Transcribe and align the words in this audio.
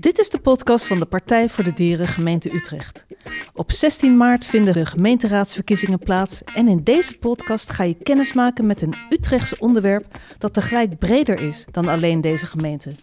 Dit 0.00 0.18
is 0.18 0.30
de 0.30 0.38
podcast 0.38 0.86
van 0.86 0.98
de 0.98 1.06
Partij 1.06 1.48
voor 1.48 1.64
de 1.64 1.72
Dieren 1.72 2.06
gemeente 2.06 2.54
Utrecht. 2.54 3.06
Op 3.54 3.72
16 3.72 4.16
maart 4.16 4.46
vinden 4.46 4.72
de 4.72 4.86
gemeenteraadsverkiezingen 4.86 5.98
plaats 5.98 6.42
en 6.44 6.68
in 6.68 6.84
deze 6.84 7.18
podcast 7.18 7.70
ga 7.70 7.84
je 7.84 7.94
kennis 7.94 8.32
maken 8.32 8.66
met 8.66 8.82
een 8.82 8.94
Utrechtse 9.10 9.56
onderwerp 9.58 10.18
dat 10.38 10.54
tegelijk 10.54 10.98
breder 10.98 11.40
is 11.40 11.64
dan 11.70 11.88
alleen 11.88 12.20
deze 12.20 12.46
gemeente. 12.46 12.94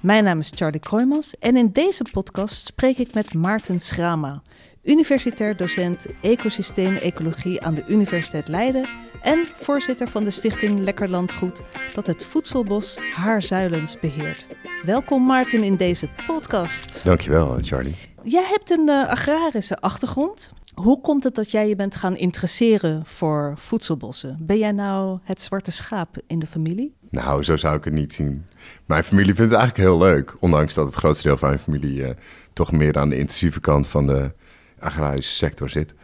Mijn 0.00 0.24
naam 0.24 0.38
is 0.38 0.52
Charlie 0.54 0.80
Kroijmans 0.80 1.38
en 1.38 1.56
in 1.56 1.72
deze 1.72 2.04
podcast 2.12 2.66
spreek 2.66 2.98
ik 2.98 3.14
met 3.14 3.34
Maarten 3.34 3.80
Schrama, 3.80 4.42
universitair 4.82 5.56
docent 5.56 6.06
ecosysteem-ecologie 6.20 7.62
aan 7.62 7.74
de 7.74 7.84
Universiteit 7.88 8.48
Leiden 8.48 8.88
en 9.22 9.46
voorzitter 9.54 10.08
van 10.08 10.24
de 10.24 10.30
stichting 10.30 10.78
Lekker 10.78 11.08
Landgoed 11.08 11.62
dat 11.94 12.06
het 12.06 12.24
voedselbos 12.24 12.98
Haarzuilens 13.14 13.98
beheert. 14.00 14.48
Welkom 14.82 15.26
Maarten 15.26 15.62
in 15.62 15.76
deze 15.76 16.08
podcast. 16.26 17.04
Dankjewel 17.04 17.58
Charlie. 17.60 17.94
Jij 18.22 18.44
hebt 18.46 18.70
een 18.70 18.88
uh, 18.88 19.08
agrarische 19.08 19.76
achtergrond. 19.76 20.52
Hoe 20.74 21.00
komt 21.00 21.24
het 21.24 21.34
dat 21.34 21.50
jij 21.50 21.68
je 21.68 21.76
bent 21.76 21.96
gaan 21.96 22.16
interesseren 22.16 23.06
voor 23.06 23.54
voedselbossen? 23.56 24.36
Ben 24.40 24.58
jij 24.58 24.72
nou 24.72 25.18
het 25.22 25.40
zwarte 25.40 25.70
schaap 25.70 26.16
in 26.26 26.38
de 26.38 26.46
familie? 26.46 26.94
Nou, 27.10 27.42
zo 27.42 27.56
zou 27.56 27.76
ik 27.76 27.84
het 27.84 27.92
niet 27.92 28.12
zien. 28.12 28.46
Mijn 28.86 29.04
familie 29.04 29.34
vindt 29.34 29.50
het 29.50 29.60
eigenlijk 29.60 29.88
heel 29.88 29.98
leuk, 29.98 30.36
ondanks 30.40 30.74
dat 30.74 30.86
het 30.86 30.94
grootste 30.94 31.28
deel 31.28 31.36
van 31.36 31.48
mijn 31.48 31.60
familie 31.60 32.00
uh, 32.00 32.10
toch 32.52 32.72
meer 32.72 32.98
aan 32.98 33.08
de 33.08 33.18
intensieve 33.18 33.60
kant 33.60 33.88
van 33.88 34.06
de 34.06 34.32
agrarische 34.80 35.34
sector 35.34 35.70
zit. 35.70 35.94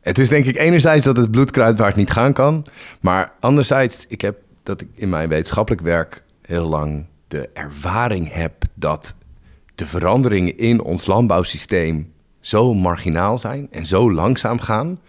Het 0.00 0.18
is 0.18 0.28
denk 0.28 0.44
ik 0.44 0.56
enerzijds 0.56 1.04
dat 1.04 1.16
het 1.16 1.30
bloedkruid 1.30 1.78
waar 1.78 1.86
het 1.86 1.96
niet 1.96 2.10
gaan 2.10 2.32
kan. 2.32 2.66
Maar 3.00 3.32
anderzijds, 3.40 4.06
ik 4.08 4.20
heb 4.20 4.38
dat 4.62 4.80
ik 4.80 4.88
in 4.94 5.08
mijn 5.08 5.28
wetenschappelijk 5.28 5.82
werk 5.82 6.22
heel 6.42 6.68
lang 6.68 7.06
de 7.28 7.48
ervaring 7.52 8.32
heb 8.32 8.64
dat 8.74 9.16
de 9.74 9.86
veranderingen 9.86 10.58
in 10.58 10.82
ons 10.82 11.06
landbouwsysteem 11.06 12.12
zo 12.40 12.74
marginaal 12.74 13.38
zijn 13.38 13.68
en 13.70 13.86
zo 13.86 14.12
langzaam 14.12 14.60
gaan. 14.60 15.00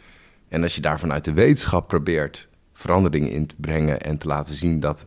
En 0.50 0.64
als 0.64 0.76
je 0.76 0.82
daar 0.82 1.00
vanuit 1.00 1.26
de 1.26 1.34
wetenschap 1.34 1.88
probeert 1.88 2.48
veranderingen 2.74 3.32
in 3.32 3.46
te 3.46 3.56
brengen 3.58 4.02
en 4.02 4.18
te 4.18 4.28
laten 4.28 4.56
zien 4.56 4.80
dat 4.80 5.06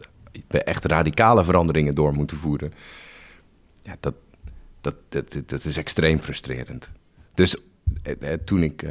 we 0.48 0.62
echt 0.62 0.84
radicale 0.84 1.44
veranderingen 1.44 1.94
door 1.94 2.12
moeten 2.12 2.36
voeren, 2.36 2.72
ja, 3.82 3.96
dat, 4.00 4.14
dat, 4.80 4.94
dat, 5.08 5.36
dat 5.46 5.64
is 5.64 5.76
extreem 5.76 6.18
frustrerend. 6.18 6.90
Dus 7.34 7.56
toen 8.44 8.62
ik. 8.62 8.82
Eh, 8.82 8.90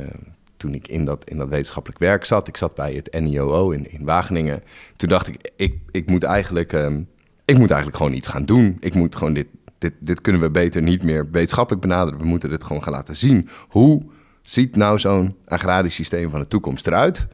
toen 0.57 0.73
ik 0.73 0.87
in 0.87 1.05
dat, 1.05 1.29
in 1.29 1.37
dat 1.37 1.49
wetenschappelijk 1.49 1.99
werk 1.99 2.25
zat. 2.25 2.47
Ik 2.47 2.57
zat 2.57 2.75
bij 2.75 2.93
het 2.93 3.19
NIOO 3.19 3.71
in, 3.71 3.91
in 3.91 4.05
Wageningen. 4.05 4.63
Toen 4.95 5.09
dacht 5.09 5.27
ik, 5.27 5.51
ik, 5.55 5.75
ik, 5.91 6.09
moet 6.09 6.23
eigenlijk, 6.23 6.73
ehm, 6.73 7.03
ik 7.45 7.57
moet 7.57 7.69
eigenlijk 7.69 7.97
gewoon 7.97 8.13
iets 8.13 8.27
gaan 8.27 8.45
doen. 8.45 8.77
Ik 8.79 8.93
moet 8.93 9.15
gewoon 9.15 9.33
dit, 9.33 9.47
dit, 9.77 9.93
dit 9.99 10.21
kunnen 10.21 10.41
we 10.41 10.49
beter 10.49 10.81
niet 10.81 11.03
meer 11.03 11.31
wetenschappelijk 11.31 11.81
benaderen. 11.81 12.19
We 12.19 12.25
moeten 12.25 12.49
dit 12.49 12.63
gewoon 12.63 12.83
gaan 12.83 12.93
laten 12.93 13.15
zien. 13.15 13.49
Hoe 13.67 14.01
ziet 14.41 14.75
nou 14.75 14.99
zo'n 14.99 15.35
agrarisch 15.45 15.95
systeem 15.95 16.29
van 16.29 16.39
de 16.39 16.47
toekomst 16.47 16.87
eruit? 16.87 17.27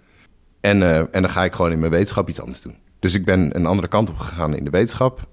En, 0.59 0.81
en 1.11 1.21
dan 1.21 1.29
ga 1.29 1.43
ik 1.43 1.53
gewoon 1.53 1.71
in 1.71 1.79
mijn 1.79 1.91
wetenschap 1.91 2.29
iets 2.29 2.41
anders 2.41 2.61
doen. 2.61 2.75
Dus 2.99 3.13
ik 3.13 3.25
ben 3.25 3.55
een 3.55 3.65
andere 3.65 3.87
kant 3.87 4.09
op 4.09 4.17
gegaan 4.17 4.55
in 4.55 4.63
de 4.63 4.69
wetenschap. 4.69 5.27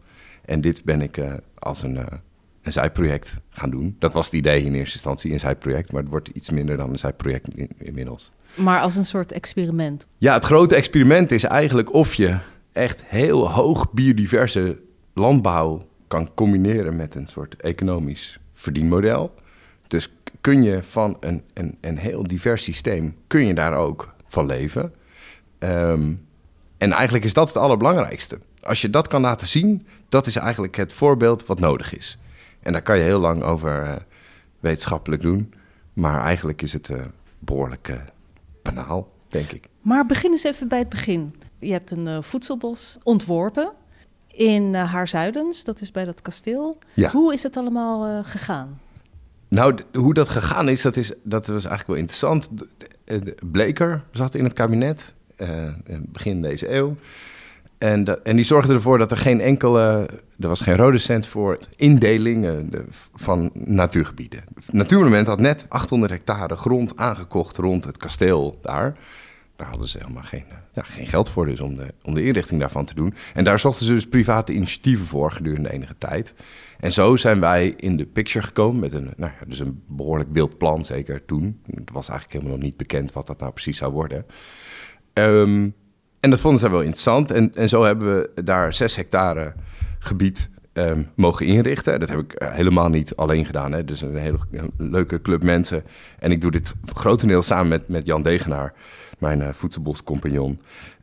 En 0.44 0.60
dit 0.60 0.84
ben 0.84 1.00
ik 1.00 1.20
als 1.58 1.82
een, 1.82 1.98
een 2.66 2.72
zijproject 2.72 3.34
gaan 3.50 3.70
doen. 3.70 3.96
Dat 3.98 4.12
was 4.12 4.24
het 4.24 4.34
idee 4.34 4.64
in 4.64 4.74
eerste 4.74 4.94
instantie, 4.94 5.32
een 5.32 5.40
zijproject. 5.40 5.92
Maar 5.92 6.00
het 6.00 6.10
wordt 6.10 6.28
iets 6.28 6.50
minder 6.50 6.76
dan 6.76 6.90
een 6.90 6.98
zijproject 6.98 7.54
in, 7.54 7.70
inmiddels. 7.78 8.30
Maar 8.54 8.80
als 8.80 8.96
een 8.96 9.04
soort 9.04 9.32
experiment? 9.32 10.06
Ja, 10.18 10.34
het 10.34 10.44
grote 10.44 10.74
experiment 10.74 11.30
is 11.30 11.44
eigenlijk 11.44 11.92
of 11.92 12.14
je 12.14 12.38
echt 12.72 13.04
heel 13.06 13.50
hoog 13.50 13.92
biodiverse 13.92 14.80
landbouw 15.14 15.82
kan 16.08 16.34
combineren 16.34 16.96
met 16.96 17.14
een 17.14 17.26
soort 17.26 17.56
economisch 17.56 18.38
verdienmodel. 18.54 19.34
Dus 19.86 20.12
kun 20.40 20.62
je 20.62 20.82
van 20.82 21.16
een, 21.20 21.42
een, 21.54 21.78
een 21.80 21.98
heel 21.98 22.26
divers 22.26 22.64
systeem, 22.64 23.14
kun 23.26 23.46
je 23.46 23.54
daar 23.54 23.74
ook 23.74 24.14
van 24.26 24.46
leven. 24.46 24.92
Um, 25.58 26.26
en 26.78 26.92
eigenlijk 26.92 27.24
is 27.24 27.32
dat 27.32 27.48
het 27.48 27.56
allerbelangrijkste. 27.56 28.38
Als 28.62 28.80
je 28.80 28.90
dat 28.90 29.08
kan 29.08 29.20
laten 29.20 29.48
zien, 29.48 29.86
dat 30.08 30.26
is 30.26 30.36
eigenlijk 30.36 30.76
het 30.76 30.92
voorbeeld 30.92 31.46
wat 31.46 31.60
nodig 31.60 31.96
is. 31.96 32.18
En 32.66 32.72
daar 32.72 32.82
kan 32.82 32.96
je 32.96 33.02
heel 33.02 33.20
lang 33.20 33.42
over 33.42 33.84
uh, 33.84 33.94
wetenschappelijk 34.60 35.22
doen. 35.22 35.54
Maar 35.92 36.20
eigenlijk 36.20 36.62
is 36.62 36.72
het 36.72 36.88
uh, 36.88 37.04
behoorlijk 37.38 37.88
uh, 37.88 37.96
banaal, 38.62 39.12
denk 39.28 39.50
ik. 39.50 39.68
Maar 39.80 40.06
begin 40.06 40.30
eens 40.30 40.44
even 40.44 40.68
bij 40.68 40.78
het 40.78 40.88
begin. 40.88 41.34
Je 41.58 41.72
hebt 41.72 41.90
een 41.90 42.22
voedselbos 42.22 42.98
ontworpen 43.02 43.72
in 44.26 44.74
Haarzuilens, 44.74 45.64
dat 45.64 45.80
is 45.80 45.90
bij 45.90 46.04
dat 46.04 46.22
kasteel. 46.22 46.78
Ja. 46.94 47.10
Hoe 47.10 47.32
is 47.32 47.42
het 47.42 47.56
allemaal 47.56 48.22
gegaan? 48.24 48.80
Nou, 49.48 49.78
hoe 49.92 50.14
dat 50.14 50.28
gegaan 50.28 50.68
is, 50.68 50.82
dat, 50.82 50.96
is, 50.96 51.12
dat 51.22 51.46
was 51.46 51.64
eigenlijk 51.64 51.86
wel 51.86 51.96
interessant. 51.96 52.48
Bleker 53.50 54.04
zat 54.10 54.34
in 54.34 54.44
het 54.44 54.52
kabinet, 54.52 55.14
begin 56.12 56.42
deze 56.42 56.74
eeuw. 56.74 56.96
En, 57.78 58.24
en 58.24 58.36
die 58.36 58.44
zorgde 58.44 58.74
ervoor 58.74 58.98
dat 58.98 59.10
er 59.10 59.18
geen 59.18 59.40
enkele, 59.40 60.08
er 60.38 60.48
was 60.48 60.60
geen 60.60 60.76
rode 60.76 60.98
cent 60.98 61.26
voor 61.26 61.58
indeling 61.76 62.44
uh, 62.44 62.80
van 63.14 63.50
natuurgebieden. 63.54 64.44
Natuurmonument 64.70 65.26
had 65.26 65.40
net 65.40 65.66
800 65.68 66.12
hectare 66.12 66.56
grond 66.56 66.96
aangekocht 66.96 67.56
rond 67.56 67.84
het 67.84 67.96
kasteel 67.96 68.58
daar. 68.62 68.96
Daar 69.56 69.68
hadden 69.68 69.88
ze 69.88 69.98
helemaal 69.98 70.22
geen, 70.22 70.44
ja, 70.72 70.82
geen 70.82 71.06
geld 71.06 71.30
voor 71.30 71.46
dus 71.46 71.60
om 71.60 71.76
de, 71.76 71.94
om 72.02 72.14
de 72.14 72.24
inrichting 72.24 72.60
daarvan 72.60 72.84
te 72.84 72.94
doen. 72.94 73.14
En 73.34 73.44
daar 73.44 73.58
zochten 73.58 73.86
ze 73.86 73.92
dus 73.92 74.06
private 74.08 74.52
initiatieven 74.52 75.06
voor 75.06 75.32
gedurende 75.32 75.72
enige 75.72 75.94
tijd. 75.98 76.34
En 76.80 76.92
zo 76.92 77.16
zijn 77.16 77.40
wij 77.40 77.74
in 77.76 77.96
de 77.96 78.06
picture 78.06 78.46
gekomen 78.46 78.80
met 78.80 78.92
een, 78.92 79.12
nou 79.16 79.32
ja, 79.40 79.46
dus 79.46 79.58
een 79.58 79.82
behoorlijk 79.88 80.32
wild 80.32 80.58
plan, 80.58 80.84
zeker 80.84 81.24
toen. 81.24 81.60
Het 81.70 81.90
was 81.92 82.08
eigenlijk 82.08 82.32
helemaal 82.32 82.58
nog 82.58 82.68
niet 82.68 82.76
bekend 82.76 83.12
wat 83.12 83.26
dat 83.26 83.40
nou 83.40 83.52
precies 83.52 83.76
zou 83.76 83.92
worden. 83.92 84.26
Um, 85.12 85.74
en 86.26 86.32
dat 86.32 86.40
vonden 86.40 86.60
zij 86.60 86.70
wel 86.70 86.80
interessant. 86.80 87.30
En, 87.30 87.54
en 87.54 87.68
zo 87.68 87.84
hebben 87.84 88.14
we 88.14 88.42
daar 88.42 88.74
zes 88.74 88.96
hectare 88.96 89.54
gebied 89.98 90.48
um, 90.72 91.10
mogen 91.14 91.46
inrichten. 91.46 92.00
Dat 92.00 92.08
heb 92.08 92.18
ik 92.18 92.42
uh, 92.42 92.52
helemaal 92.52 92.88
niet 92.88 93.16
alleen 93.16 93.46
gedaan. 93.46 93.72
Hè. 93.72 93.84
Dus 93.84 94.00
een 94.00 94.16
hele 94.16 94.38
leuke 94.76 95.22
club 95.22 95.42
mensen. 95.42 95.84
En 96.18 96.30
ik 96.30 96.40
doe 96.40 96.50
dit 96.50 96.72
grotendeels 96.92 97.46
samen 97.46 97.68
met, 97.68 97.88
met 97.88 98.06
Jan 98.06 98.22
Degenaar, 98.22 98.72
mijn 99.18 99.40
uh, 99.40 99.48
voedselboscompagnon 99.52 100.60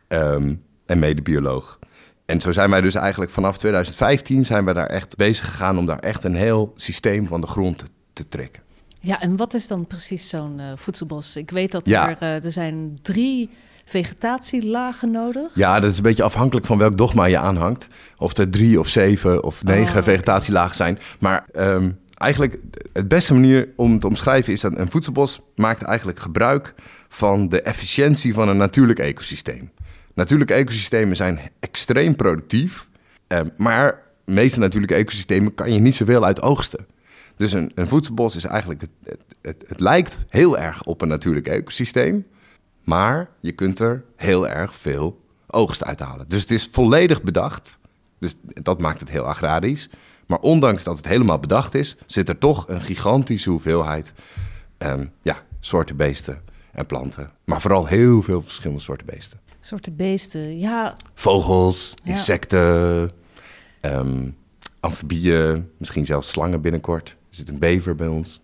um, 0.07 0.61
en 0.85 0.99
medebioloog. 0.99 1.79
En 2.25 2.41
zo 2.41 2.51
zijn 2.51 2.69
wij 2.69 2.81
dus 2.81 2.95
eigenlijk 2.95 3.31
vanaf 3.31 3.57
2015 3.57 4.45
zijn 4.45 4.65
we 4.65 4.73
daar 4.73 4.87
echt 4.87 5.15
bezig 5.15 5.45
gegaan 5.45 5.77
om 5.77 5.85
daar 5.85 5.99
echt 5.99 6.23
een 6.23 6.35
heel 6.35 6.73
systeem 6.75 7.27
van 7.27 7.41
de 7.41 7.47
grond 7.47 7.77
te, 7.77 7.85
te 8.13 8.27
trekken. 8.27 8.61
Ja, 8.99 9.21
en 9.21 9.35
wat 9.35 9.53
is 9.53 9.67
dan 9.67 9.87
precies 9.87 10.29
zo'n 10.29 10.59
uh, 10.59 10.65
voedselbos? 10.75 11.35
Ik 11.35 11.51
weet 11.51 11.71
dat 11.71 11.87
ja. 11.87 12.19
er, 12.19 12.45
er 12.45 12.51
zijn 12.51 12.97
drie 13.01 13.49
vegetatielagen 13.85 15.11
nodig? 15.11 15.55
Ja, 15.55 15.79
dat 15.79 15.91
is 15.91 15.97
een 15.97 16.03
beetje 16.03 16.23
afhankelijk 16.23 16.65
van 16.65 16.77
welk 16.77 16.97
dogma 16.97 17.25
je 17.25 17.37
aanhangt. 17.37 17.87
Of 18.17 18.37
er 18.37 18.49
drie 18.49 18.79
of 18.79 18.87
zeven 18.87 19.43
of 19.43 19.63
negen 19.63 19.97
oh. 19.97 20.03
vegetatielagen 20.03 20.75
zijn. 20.75 20.99
Maar 21.19 21.45
um, 21.55 21.99
eigenlijk 22.13 22.59
het 22.93 23.07
beste 23.07 23.33
manier 23.33 23.69
om 23.75 23.99
te 23.99 24.07
omschrijven 24.07 24.53
is 24.53 24.61
dat 24.61 24.77
een 24.77 24.91
voedselbos 24.91 25.41
maakt 25.55 25.81
eigenlijk 25.81 26.19
gebruik 26.19 26.73
van 27.09 27.49
de 27.49 27.61
efficiëntie 27.61 28.33
van 28.33 28.49
een 28.49 28.57
natuurlijk 28.57 28.99
ecosysteem. 28.99 29.71
Natuurlijke 30.13 30.53
ecosystemen 30.53 31.15
zijn 31.15 31.39
extreem 31.59 32.15
productief, 32.15 32.87
um, 33.27 33.51
maar 33.57 34.01
de 34.25 34.31
meeste 34.31 34.59
natuurlijke 34.59 34.95
ecosystemen 34.95 35.53
kan 35.53 35.73
je 35.73 35.79
niet 35.79 35.95
zoveel 35.95 36.25
uit 36.25 36.41
oogsten. 36.41 36.85
Dus 37.35 37.51
een, 37.51 37.71
een 37.75 37.87
voedselbos 37.87 38.35
is 38.35 38.43
eigenlijk, 38.43 38.81
het, 38.81 38.89
het, 39.03 39.23
het, 39.41 39.63
het 39.67 39.79
lijkt 39.79 40.23
heel 40.27 40.57
erg 40.57 40.83
op 40.83 41.01
een 41.01 41.07
natuurlijk 41.07 41.47
ecosysteem, 41.47 42.25
maar 42.83 43.29
je 43.39 43.51
kunt 43.51 43.79
er 43.79 44.03
heel 44.15 44.47
erg 44.47 44.75
veel 44.75 45.21
oogst 45.47 45.83
uithalen. 45.83 46.27
Dus 46.27 46.41
het 46.41 46.51
is 46.51 46.69
volledig 46.71 47.21
bedacht. 47.21 47.77
Dus 48.19 48.35
dat 48.43 48.81
maakt 48.81 48.99
het 48.99 49.09
heel 49.09 49.27
agrarisch. 49.27 49.89
Maar 50.25 50.39
ondanks 50.39 50.83
dat 50.83 50.97
het 50.97 51.07
helemaal 51.07 51.39
bedacht 51.39 51.73
is, 51.73 51.95
zit 52.05 52.29
er 52.29 52.37
toch 52.37 52.67
een 52.69 52.81
gigantische 52.81 53.49
hoeveelheid 53.49 54.13
um, 54.77 55.11
ja, 55.21 55.43
soorten 55.59 55.95
beesten 55.95 56.41
en 56.71 56.85
planten. 56.85 57.29
Maar 57.43 57.61
vooral 57.61 57.85
heel 57.85 58.21
veel 58.21 58.41
verschillende 58.41 58.81
soorten 58.81 59.05
beesten. 59.05 59.39
Soorten 59.59 59.95
beesten, 59.95 60.59
ja. 60.59 60.95
Vogels, 61.13 61.93
insecten, 62.03 63.11
um, 63.81 64.35
amfibieën, 64.79 65.69
misschien 65.77 66.05
zelfs 66.05 66.29
slangen 66.29 66.61
binnenkort. 66.61 67.09
Er 67.09 67.15
zit 67.29 67.49
een 67.49 67.59
bever 67.59 67.95
bij 67.95 68.07
ons. 68.07 68.41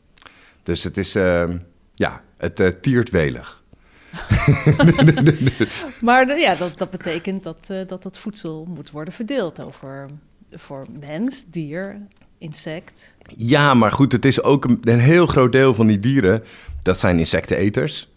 Dus 0.64 0.84
het 0.84 0.98
is, 0.98 1.16
uh, 1.16 1.56
ja, 1.96 2.22
het 2.38 2.60
uh, 2.60 2.68
tiert 2.68 3.10
welig. 3.10 3.59
maar 6.02 6.38
ja, 6.38 6.56
dat, 6.56 6.78
dat 6.78 6.90
betekent 6.90 7.44
dat, 7.44 7.68
uh, 7.72 7.82
dat 7.88 8.04
dat 8.04 8.18
voedsel 8.18 8.66
moet 8.70 8.92
worden 8.92 9.14
verdeeld 9.14 9.62
over 9.62 10.10
voor 10.52 10.86
mens, 11.00 11.46
dier, 11.48 12.02
insect. 12.38 13.16
Ja, 13.36 13.74
maar 13.74 13.92
goed, 13.92 14.12
het 14.12 14.26
is 14.26 14.44
ook 14.44 14.66
een, 14.66 14.80
een 14.84 15.00
heel 15.00 15.28
groot 15.28 15.52
deel 15.52 15.74
van 15.74 15.88
die 15.88 16.00
dieren, 16.00 16.44
dat 16.84 17.00
zijn 17.00 17.20
insecteneters. 17.20 18.08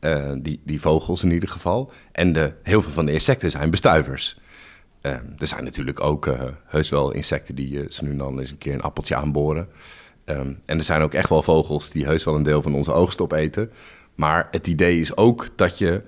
Uh, 0.00 0.32
die, 0.42 0.60
die 0.64 0.80
vogels 0.80 1.22
in 1.22 1.32
ieder 1.32 1.48
geval. 1.48 1.92
En 2.12 2.32
de, 2.32 2.52
heel 2.62 2.82
veel 2.82 2.92
van 2.92 3.06
de 3.06 3.12
insecten 3.12 3.50
zijn 3.50 3.70
bestuivers. 3.70 4.38
Ehm, 5.00 5.26
er 5.38 5.46
zijn 5.46 5.64
natuurlijk 5.64 6.00
ook 6.00 6.34
heus 6.66 6.88
wel 6.88 7.12
insecten 7.12 7.54
die 7.54 7.86
ze 7.88 8.04
nu 8.04 8.16
dan 8.16 8.40
eens 8.40 8.50
een 8.50 8.58
keer 8.58 8.74
een 8.74 8.82
appeltje 8.82 9.16
aanboren. 9.16 9.68
Um, 10.24 10.58
en 10.66 10.78
er 10.78 10.84
zijn 10.84 11.02
ook 11.02 11.14
echt 11.14 11.28
wel 11.28 11.42
vogels 11.42 11.90
die 11.90 12.04
heus 12.04 12.24
wel 12.24 12.34
een 12.34 12.42
deel 12.42 12.62
van 12.62 12.74
onze 12.74 12.92
oogst 12.92 13.20
opeten. 13.20 13.70
Maar 14.14 14.48
het 14.50 14.66
idee 14.66 15.00
is 15.00 15.16
ook 15.16 15.48
dat 15.56 15.78
je 15.78 16.02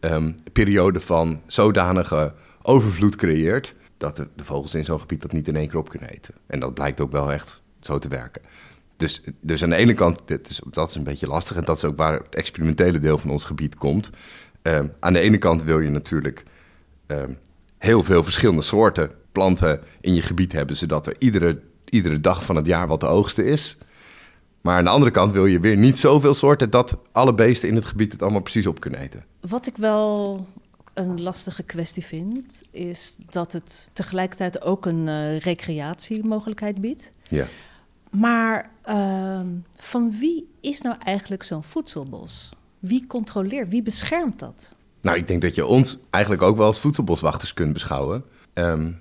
um, 0.00 0.12
een 0.12 0.36
periode 0.52 1.00
van 1.00 1.42
zodanige 1.46 2.32
overvloed 2.62 3.16
creëert... 3.16 3.74
dat 3.96 4.16
de, 4.16 4.28
de 4.36 4.44
vogels 4.44 4.74
in 4.74 4.84
zo'n 4.84 5.00
gebied 5.00 5.22
dat 5.22 5.32
niet 5.32 5.48
in 5.48 5.56
één 5.56 5.68
keer 5.68 5.78
op 5.78 5.88
kunnen 5.88 6.10
eten. 6.10 6.34
En 6.46 6.60
dat 6.60 6.74
blijkt 6.74 7.00
ook 7.00 7.12
wel 7.12 7.32
echt 7.32 7.62
zo 7.80 7.98
te 7.98 8.08
werken. 8.08 8.42
Dus, 8.96 9.22
dus 9.40 9.62
aan 9.62 9.70
de 9.70 9.76
ene 9.76 9.94
kant, 9.94 10.20
dit 10.24 10.50
is, 10.50 10.60
dat 10.70 10.88
is 10.88 10.94
een 10.94 11.04
beetje 11.04 11.26
lastig... 11.26 11.56
en 11.56 11.64
dat 11.64 11.76
is 11.76 11.84
ook 11.84 11.96
waar 11.96 12.12
het 12.12 12.34
experimentele 12.34 12.98
deel 12.98 13.18
van 13.18 13.30
ons 13.30 13.44
gebied 13.44 13.76
komt. 13.76 14.10
Um, 14.62 14.92
aan 15.00 15.12
de 15.12 15.18
ene 15.18 15.38
kant 15.38 15.62
wil 15.62 15.80
je 15.80 15.88
natuurlijk 15.88 16.42
um, 17.06 17.38
heel 17.78 18.02
veel 18.02 18.22
verschillende 18.22 18.62
soorten 18.62 19.10
planten 19.32 19.80
in 20.00 20.14
je 20.14 20.22
gebied 20.22 20.52
hebben... 20.52 20.76
zodat 20.76 21.06
er 21.06 21.16
iedere, 21.18 21.60
iedere 21.84 22.20
dag 22.20 22.44
van 22.44 22.56
het 22.56 22.66
jaar 22.66 22.86
wat 22.86 23.00
te 23.00 23.06
oogsten 23.06 23.44
is... 23.44 23.78
Maar 24.60 24.76
aan 24.76 24.84
de 24.84 24.90
andere 24.90 25.10
kant 25.10 25.32
wil 25.32 25.46
je 25.46 25.60
weer 25.60 25.76
niet 25.76 25.98
zoveel 25.98 26.34
soorten 26.34 26.70
dat 26.70 26.98
alle 27.12 27.34
beesten 27.34 27.68
in 27.68 27.74
het 27.74 27.84
gebied 27.84 28.12
het 28.12 28.22
allemaal 28.22 28.42
precies 28.42 28.66
op 28.66 28.80
kunnen 28.80 29.00
eten. 29.00 29.24
Wat 29.40 29.66
ik 29.66 29.76
wel 29.76 30.46
een 30.94 31.22
lastige 31.22 31.62
kwestie 31.62 32.04
vind, 32.04 32.62
is 32.70 33.16
dat 33.28 33.52
het 33.52 33.90
tegelijkertijd 33.92 34.62
ook 34.62 34.86
een 34.86 35.06
uh, 35.06 35.38
recreatiemogelijkheid 35.38 36.80
biedt. 36.80 37.10
Ja. 37.22 37.46
Maar 38.10 38.70
uh, 38.88 39.40
van 39.76 40.18
wie 40.18 40.48
is 40.60 40.80
nou 40.80 40.96
eigenlijk 41.04 41.42
zo'n 41.42 41.64
voedselbos? 41.64 42.50
Wie 42.78 43.06
controleert, 43.06 43.68
wie 43.68 43.82
beschermt 43.82 44.38
dat? 44.38 44.74
Nou, 45.00 45.16
ik 45.16 45.28
denk 45.28 45.42
dat 45.42 45.54
je 45.54 45.66
ons 45.66 45.98
eigenlijk 46.10 46.42
ook 46.42 46.56
wel 46.56 46.66
als 46.66 46.80
voedselboswachters 46.80 47.54
kunt 47.54 47.72
beschouwen. 47.72 48.24
Um, 48.54 49.00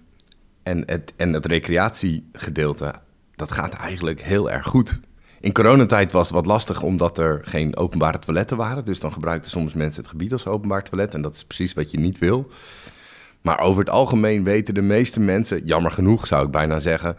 en, 0.64 0.84
het, 0.86 1.14
en 1.16 1.34
het 1.34 1.46
recreatiegedeelte, 1.46 2.94
dat 3.36 3.52
gaat 3.52 3.74
eigenlijk 3.74 4.22
heel 4.22 4.52
erg 4.52 4.68
goed. 4.68 5.00
In 5.40 5.54
coronatijd 5.54 6.12
was 6.12 6.28
het 6.28 6.36
wat 6.36 6.46
lastig 6.46 6.82
omdat 6.82 7.18
er 7.18 7.42
geen 7.44 7.78
openbare 7.78 8.20
toiletten 8.20 8.58
waren. 8.58 8.86
Dus 8.86 9.00
dan 9.00 9.14
gebruikten 9.14 9.52
soms 9.52 9.74
mensen 9.74 10.02
het 10.02 10.10
gebied 10.10 10.32
als 10.32 10.48
openbaar 10.48 10.84
toilet. 10.84 11.14
En 11.14 11.22
dat 11.22 11.36
is 11.36 11.46
precies 11.46 11.74
wat 11.74 11.92
je 11.92 12.00
niet 12.00 12.20
wil. 12.20 12.52
Maar 13.42 13.60
over 13.60 13.80
het 13.80 13.90
algemeen 13.90 14.44
weten 14.44 14.74
de 14.74 14.82
meeste 14.82 15.20
mensen, 15.20 15.66
jammer 15.66 15.92
genoeg 15.92 16.28
zou 16.28 16.46
ik 16.46 16.52
bijna 16.52 16.80
zeggen, 16.80 17.18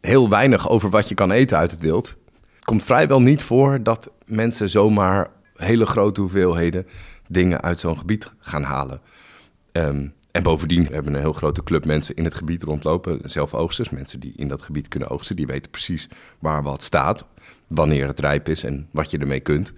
heel 0.00 0.28
weinig 0.28 0.68
over 0.68 0.90
wat 0.90 1.08
je 1.08 1.14
kan 1.14 1.30
eten 1.30 1.56
uit 1.56 1.70
het 1.70 1.80
wild. 1.80 2.16
Het 2.54 2.64
komt 2.64 2.84
vrijwel 2.84 3.20
niet 3.20 3.42
voor 3.42 3.82
dat 3.82 4.10
mensen 4.24 4.68
zomaar 4.68 5.30
hele 5.56 5.86
grote 5.86 6.20
hoeveelheden 6.20 6.86
dingen 7.28 7.60
uit 7.60 7.78
zo'n 7.78 7.98
gebied 7.98 8.32
gaan 8.38 8.62
halen. 8.62 9.00
Um, 9.72 10.14
en 10.32 10.42
bovendien 10.42 10.82
hebben 10.86 11.04
we 11.04 11.18
een 11.18 11.24
heel 11.24 11.32
grote 11.32 11.62
club 11.62 11.84
mensen 11.84 12.14
in 12.14 12.24
het 12.24 12.34
gebied 12.34 12.62
rondlopen, 12.62 13.20
zelf 13.24 13.54
oogsters, 13.54 13.90
mensen 13.90 14.20
die 14.20 14.32
in 14.36 14.48
dat 14.48 14.62
gebied 14.62 14.88
kunnen 14.88 15.08
oogsten, 15.08 15.36
die 15.36 15.46
weten 15.46 15.70
precies 15.70 16.08
waar 16.38 16.62
wat 16.62 16.82
staat, 16.82 17.24
wanneer 17.66 18.06
het 18.06 18.18
rijp 18.18 18.48
is 18.48 18.64
en 18.64 18.88
wat 18.90 19.10
je 19.10 19.18
ermee 19.18 19.40
kunt. 19.40 19.72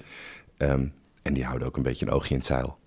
Um, 0.58 0.92
en 1.22 1.34
die 1.34 1.44
houden 1.44 1.69
ook 1.69 1.76
een 1.76 1.82
beetje 1.82 2.06
een 2.06 2.12
oogje 2.12 2.31
in 2.31 2.36
het 2.36 2.46
zeil. 2.46 2.78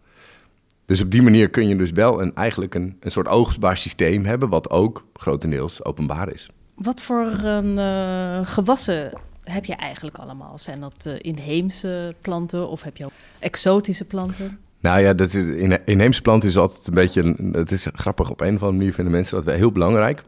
Dus 0.86 1.02
op 1.02 1.12
die 1.12 1.22
manier 1.22 1.50
kun 1.50 1.68
je 1.68 1.76
dus 1.76 1.92
wel 1.92 2.22
een, 2.22 2.36
eigenlijk 2.36 2.76
een, 2.76 2.98
een 3.00 3.12
soort 3.12 3.28
oogstbaar 3.28 3.78
systeem 3.78 4.26
hebben, 4.26 4.50
wat 4.50 4.70
ook 4.70 5.06
grotendeels 5.14 5.84
openbaar 5.84 6.34
is. 6.34 6.50
Wat 6.76 7.02
voor 7.02 7.32
een, 7.44 7.78
uh, 7.78 8.40
gewassen 8.44 9.12
heb 9.44 9.66
je 9.66 9.76
eigenlijk 9.76 10.18
allemaal? 10.18 10.58
Zijn 10.58 10.80
dat 10.80 11.06
uh, 11.08 11.14
inheemse 11.18 12.16
planten 12.22 12.70
of 12.70 12.82
heb 12.82 12.98
je 12.98 13.06
ook 13.06 13.12
exotische 13.40 14.06
planten? 14.06 14.60
Nou 14.80 15.00
ja, 15.00 15.14
dat 15.14 15.34
is, 15.34 15.46
in, 15.46 15.86
inheemse 15.86 16.22
planten 16.22 16.50
is 16.50 16.58
altijd 16.58 16.88
een 16.88 16.94
beetje... 16.94 17.52
Het 17.52 17.72
is 17.72 17.88
grappig, 17.94 18.30
op 18.30 18.42
een 18.42 18.56
of 18.56 18.62
andere 18.62 18.72
manier 18.72 18.94
vinden 18.94 19.14
mensen 19.14 19.36
dat 19.36 19.46
wel 19.46 19.56
heel 19.56 19.72
belangrijk. 19.72 20.24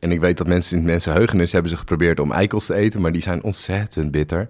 En 0.00 0.12
ik 0.12 0.20
weet 0.20 0.38
dat 0.38 0.46
mensen 0.46 0.78
in 0.78 0.84
mensenheugenis 0.84 1.52
hebben 1.52 1.70
ze 1.70 1.76
geprobeerd 1.76 2.20
om 2.20 2.32
eikels 2.32 2.66
te 2.66 2.74
eten, 2.74 3.00
maar 3.00 3.12
die 3.12 3.22
zijn 3.22 3.42
ontzettend 3.42 4.10
bitter. 4.10 4.48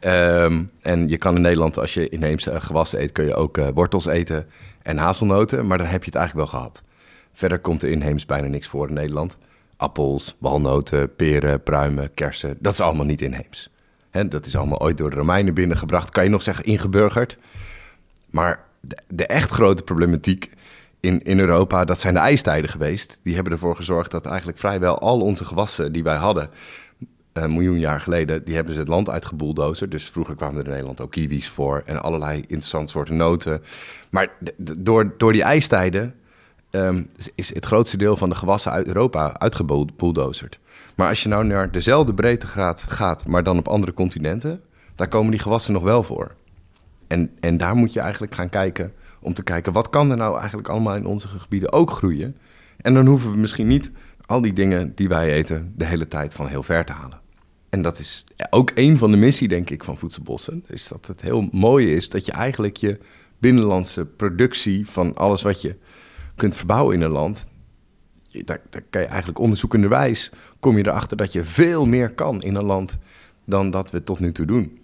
Um, 0.00 0.70
en 0.82 1.08
je 1.08 1.16
kan 1.16 1.36
in 1.36 1.42
Nederland, 1.42 1.78
als 1.78 1.94
je 1.94 2.08
inheemse 2.08 2.60
gewassen 2.60 3.00
eet, 3.00 3.12
kun 3.12 3.24
je 3.24 3.34
ook 3.34 3.58
uh, 3.58 3.68
wortels 3.74 4.06
eten 4.06 4.46
en 4.82 4.96
hazelnoten, 4.96 5.66
maar 5.66 5.78
dan 5.78 5.86
heb 5.86 6.00
je 6.00 6.10
het 6.10 6.18
eigenlijk 6.18 6.50
wel 6.50 6.60
gehad. 6.60 6.82
Verder 7.32 7.58
komt 7.58 7.82
er 7.82 7.90
inheems 7.90 8.26
bijna 8.26 8.46
niks 8.46 8.66
voor 8.66 8.88
in 8.88 8.94
Nederland. 8.94 9.38
Appels, 9.76 10.36
walnoten, 10.38 11.14
peren, 11.14 11.62
pruimen, 11.62 12.14
kersen, 12.14 12.56
dat 12.60 12.72
is 12.72 12.80
allemaal 12.80 13.06
niet 13.06 13.20
inheems. 13.20 13.70
He, 14.10 14.28
dat 14.28 14.46
is 14.46 14.56
allemaal 14.56 14.80
ooit 14.80 14.98
door 14.98 15.10
de 15.10 15.16
Romeinen 15.16 15.54
binnengebracht, 15.54 16.10
kan 16.10 16.24
je 16.24 16.30
nog 16.30 16.42
zeggen 16.42 16.64
ingeburgerd. 16.64 17.38
Maar 18.30 18.64
de 19.08 19.26
echt 19.26 19.50
grote 19.50 19.82
problematiek 19.82 20.50
in, 21.02 21.22
in 21.22 21.38
Europa, 21.38 21.84
dat 21.84 22.00
zijn 22.00 22.14
de 22.14 22.20
ijstijden 22.20 22.70
geweest. 22.70 23.20
Die 23.22 23.34
hebben 23.34 23.52
ervoor 23.52 23.76
gezorgd 23.76 24.10
dat 24.10 24.26
eigenlijk 24.26 24.58
vrijwel 24.58 24.98
al 24.98 25.20
onze 25.20 25.44
gewassen 25.44 25.92
die 25.92 26.02
wij 26.02 26.16
hadden, 26.16 26.50
een 27.32 27.52
miljoen 27.52 27.78
jaar 27.78 28.00
geleden, 28.00 28.44
die 28.44 28.54
hebben 28.54 28.74
ze 28.74 28.80
het 28.80 28.88
land 28.88 29.10
uitgebuldozer. 29.10 29.88
Dus 29.88 30.04
vroeger 30.04 30.34
kwamen 30.34 30.58
er 30.58 30.64
in 30.64 30.70
Nederland 30.70 31.00
ook 31.00 31.10
kiwis 31.10 31.48
voor 31.48 31.82
en 31.86 32.02
allerlei 32.02 32.40
interessante 32.40 32.92
soorten 32.92 33.16
noten. 33.16 33.62
Maar 34.10 34.32
door, 34.78 35.14
door 35.16 35.32
die 35.32 35.42
ijstijden 35.42 36.14
um, 36.70 37.10
is 37.34 37.54
het 37.54 37.64
grootste 37.64 37.96
deel 37.96 38.16
van 38.16 38.28
de 38.28 38.34
gewassen 38.34 38.72
uit 38.72 38.86
Europa 38.86 39.38
uitgebuldozerd. 39.38 40.58
Maar 40.94 41.08
als 41.08 41.22
je 41.22 41.28
nou 41.28 41.44
naar 41.44 41.70
dezelfde 41.70 42.14
breedtegraad 42.14 42.82
gaat, 42.82 43.26
maar 43.26 43.42
dan 43.42 43.58
op 43.58 43.68
andere 43.68 43.92
continenten, 43.94 44.60
daar 44.94 45.08
komen 45.08 45.30
die 45.30 45.40
gewassen 45.40 45.72
nog 45.72 45.82
wel 45.82 46.02
voor. 46.02 46.34
En, 47.12 47.30
en 47.40 47.56
daar 47.56 47.74
moet 47.76 47.92
je 47.92 48.00
eigenlijk 48.00 48.34
gaan 48.34 48.48
kijken 48.48 48.92
om 49.20 49.34
te 49.34 49.42
kijken 49.42 49.72
wat 49.72 49.90
kan 49.90 50.10
er 50.10 50.16
nou 50.16 50.38
eigenlijk 50.38 50.68
allemaal 50.68 50.96
in 50.96 51.06
onze 51.06 51.28
gebieden 51.28 51.72
ook 51.72 51.90
groeien. 51.90 52.36
En 52.76 52.94
dan 52.94 53.06
hoeven 53.06 53.30
we 53.30 53.36
misschien 53.36 53.66
niet 53.66 53.90
al 54.26 54.40
die 54.40 54.52
dingen 54.52 54.94
die 54.94 55.08
wij 55.08 55.32
eten 55.32 55.72
de 55.76 55.84
hele 55.84 56.08
tijd 56.08 56.34
van 56.34 56.46
heel 56.46 56.62
ver 56.62 56.84
te 56.84 56.92
halen. 56.92 57.20
En 57.68 57.82
dat 57.82 57.98
is 57.98 58.24
ook 58.50 58.70
een 58.74 58.98
van 58.98 59.10
de 59.10 59.16
missie, 59.16 59.48
denk 59.48 59.70
ik, 59.70 59.84
van 59.84 59.98
voedselbossen. 59.98 60.64
Is 60.66 60.88
dat 60.88 61.06
het 61.06 61.22
heel 61.22 61.48
mooie 61.50 61.94
is 61.94 62.08
dat 62.08 62.26
je 62.26 62.32
eigenlijk 62.32 62.76
je 62.76 62.98
binnenlandse 63.38 64.04
productie 64.04 64.86
van 64.86 65.14
alles 65.14 65.42
wat 65.42 65.62
je 65.62 65.76
kunt 66.36 66.56
verbouwen 66.56 66.94
in 66.94 67.02
een 67.02 67.10
land. 67.10 67.48
Daar, 68.30 68.60
daar 68.70 68.84
kan 68.90 69.00
je 69.00 69.06
eigenlijk 69.06 69.38
onderzoekenderwijs 69.38 70.30
kom 70.60 70.76
je 70.76 70.86
erachter 70.86 71.16
dat 71.16 71.32
je 71.32 71.44
veel 71.44 71.86
meer 71.86 72.10
kan 72.10 72.42
in 72.42 72.54
een 72.54 72.64
land 72.64 72.98
dan 73.44 73.70
dat 73.70 73.90
we 73.90 74.04
tot 74.04 74.20
nu 74.20 74.32
toe 74.32 74.46
doen. 74.46 74.80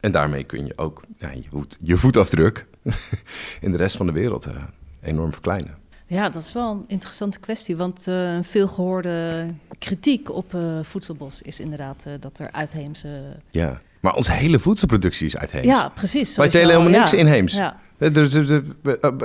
En 0.00 0.12
daarmee 0.12 0.44
kun 0.44 0.66
je 0.66 0.72
ook 0.76 1.02
ja, 1.18 1.30
je, 1.30 1.42
voet, 1.50 1.78
je 1.80 1.96
voetafdruk 1.96 2.66
in 3.60 3.70
de 3.70 3.76
rest 3.76 3.96
van 3.96 4.06
de 4.06 4.12
wereld 4.12 4.46
uh, 4.46 4.54
enorm 5.02 5.32
verkleinen. 5.32 5.76
Ja, 6.06 6.28
dat 6.28 6.42
is 6.42 6.52
wel 6.52 6.70
een 6.70 6.84
interessante 6.86 7.40
kwestie. 7.40 7.76
Want 7.76 8.06
uh, 8.08 8.34
een 8.34 8.44
veelgehoorde 8.44 9.46
kritiek 9.78 10.34
op 10.34 10.54
uh, 10.54 10.78
voedselbos 10.82 11.42
is 11.42 11.60
inderdaad 11.60 12.06
dat 12.20 12.38
er 12.38 12.52
uitheemse. 12.52 13.36
Ja, 13.50 13.80
maar 14.00 14.14
onze 14.14 14.32
hele 14.32 14.58
voedselproductie 14.58 15.26
is 15.26 15.36
uitheems. 15.36 15.66
Ja, 15.66 15.88
precies. 15.88 16.36
Wij 16.36 16.48
telen 16.48 16.68
helemaal 16.68 16.98
niks 16.98 17.10
ja. 17.10 17.18
inheems. 17.18 17.54
Ja. 17.54 17.80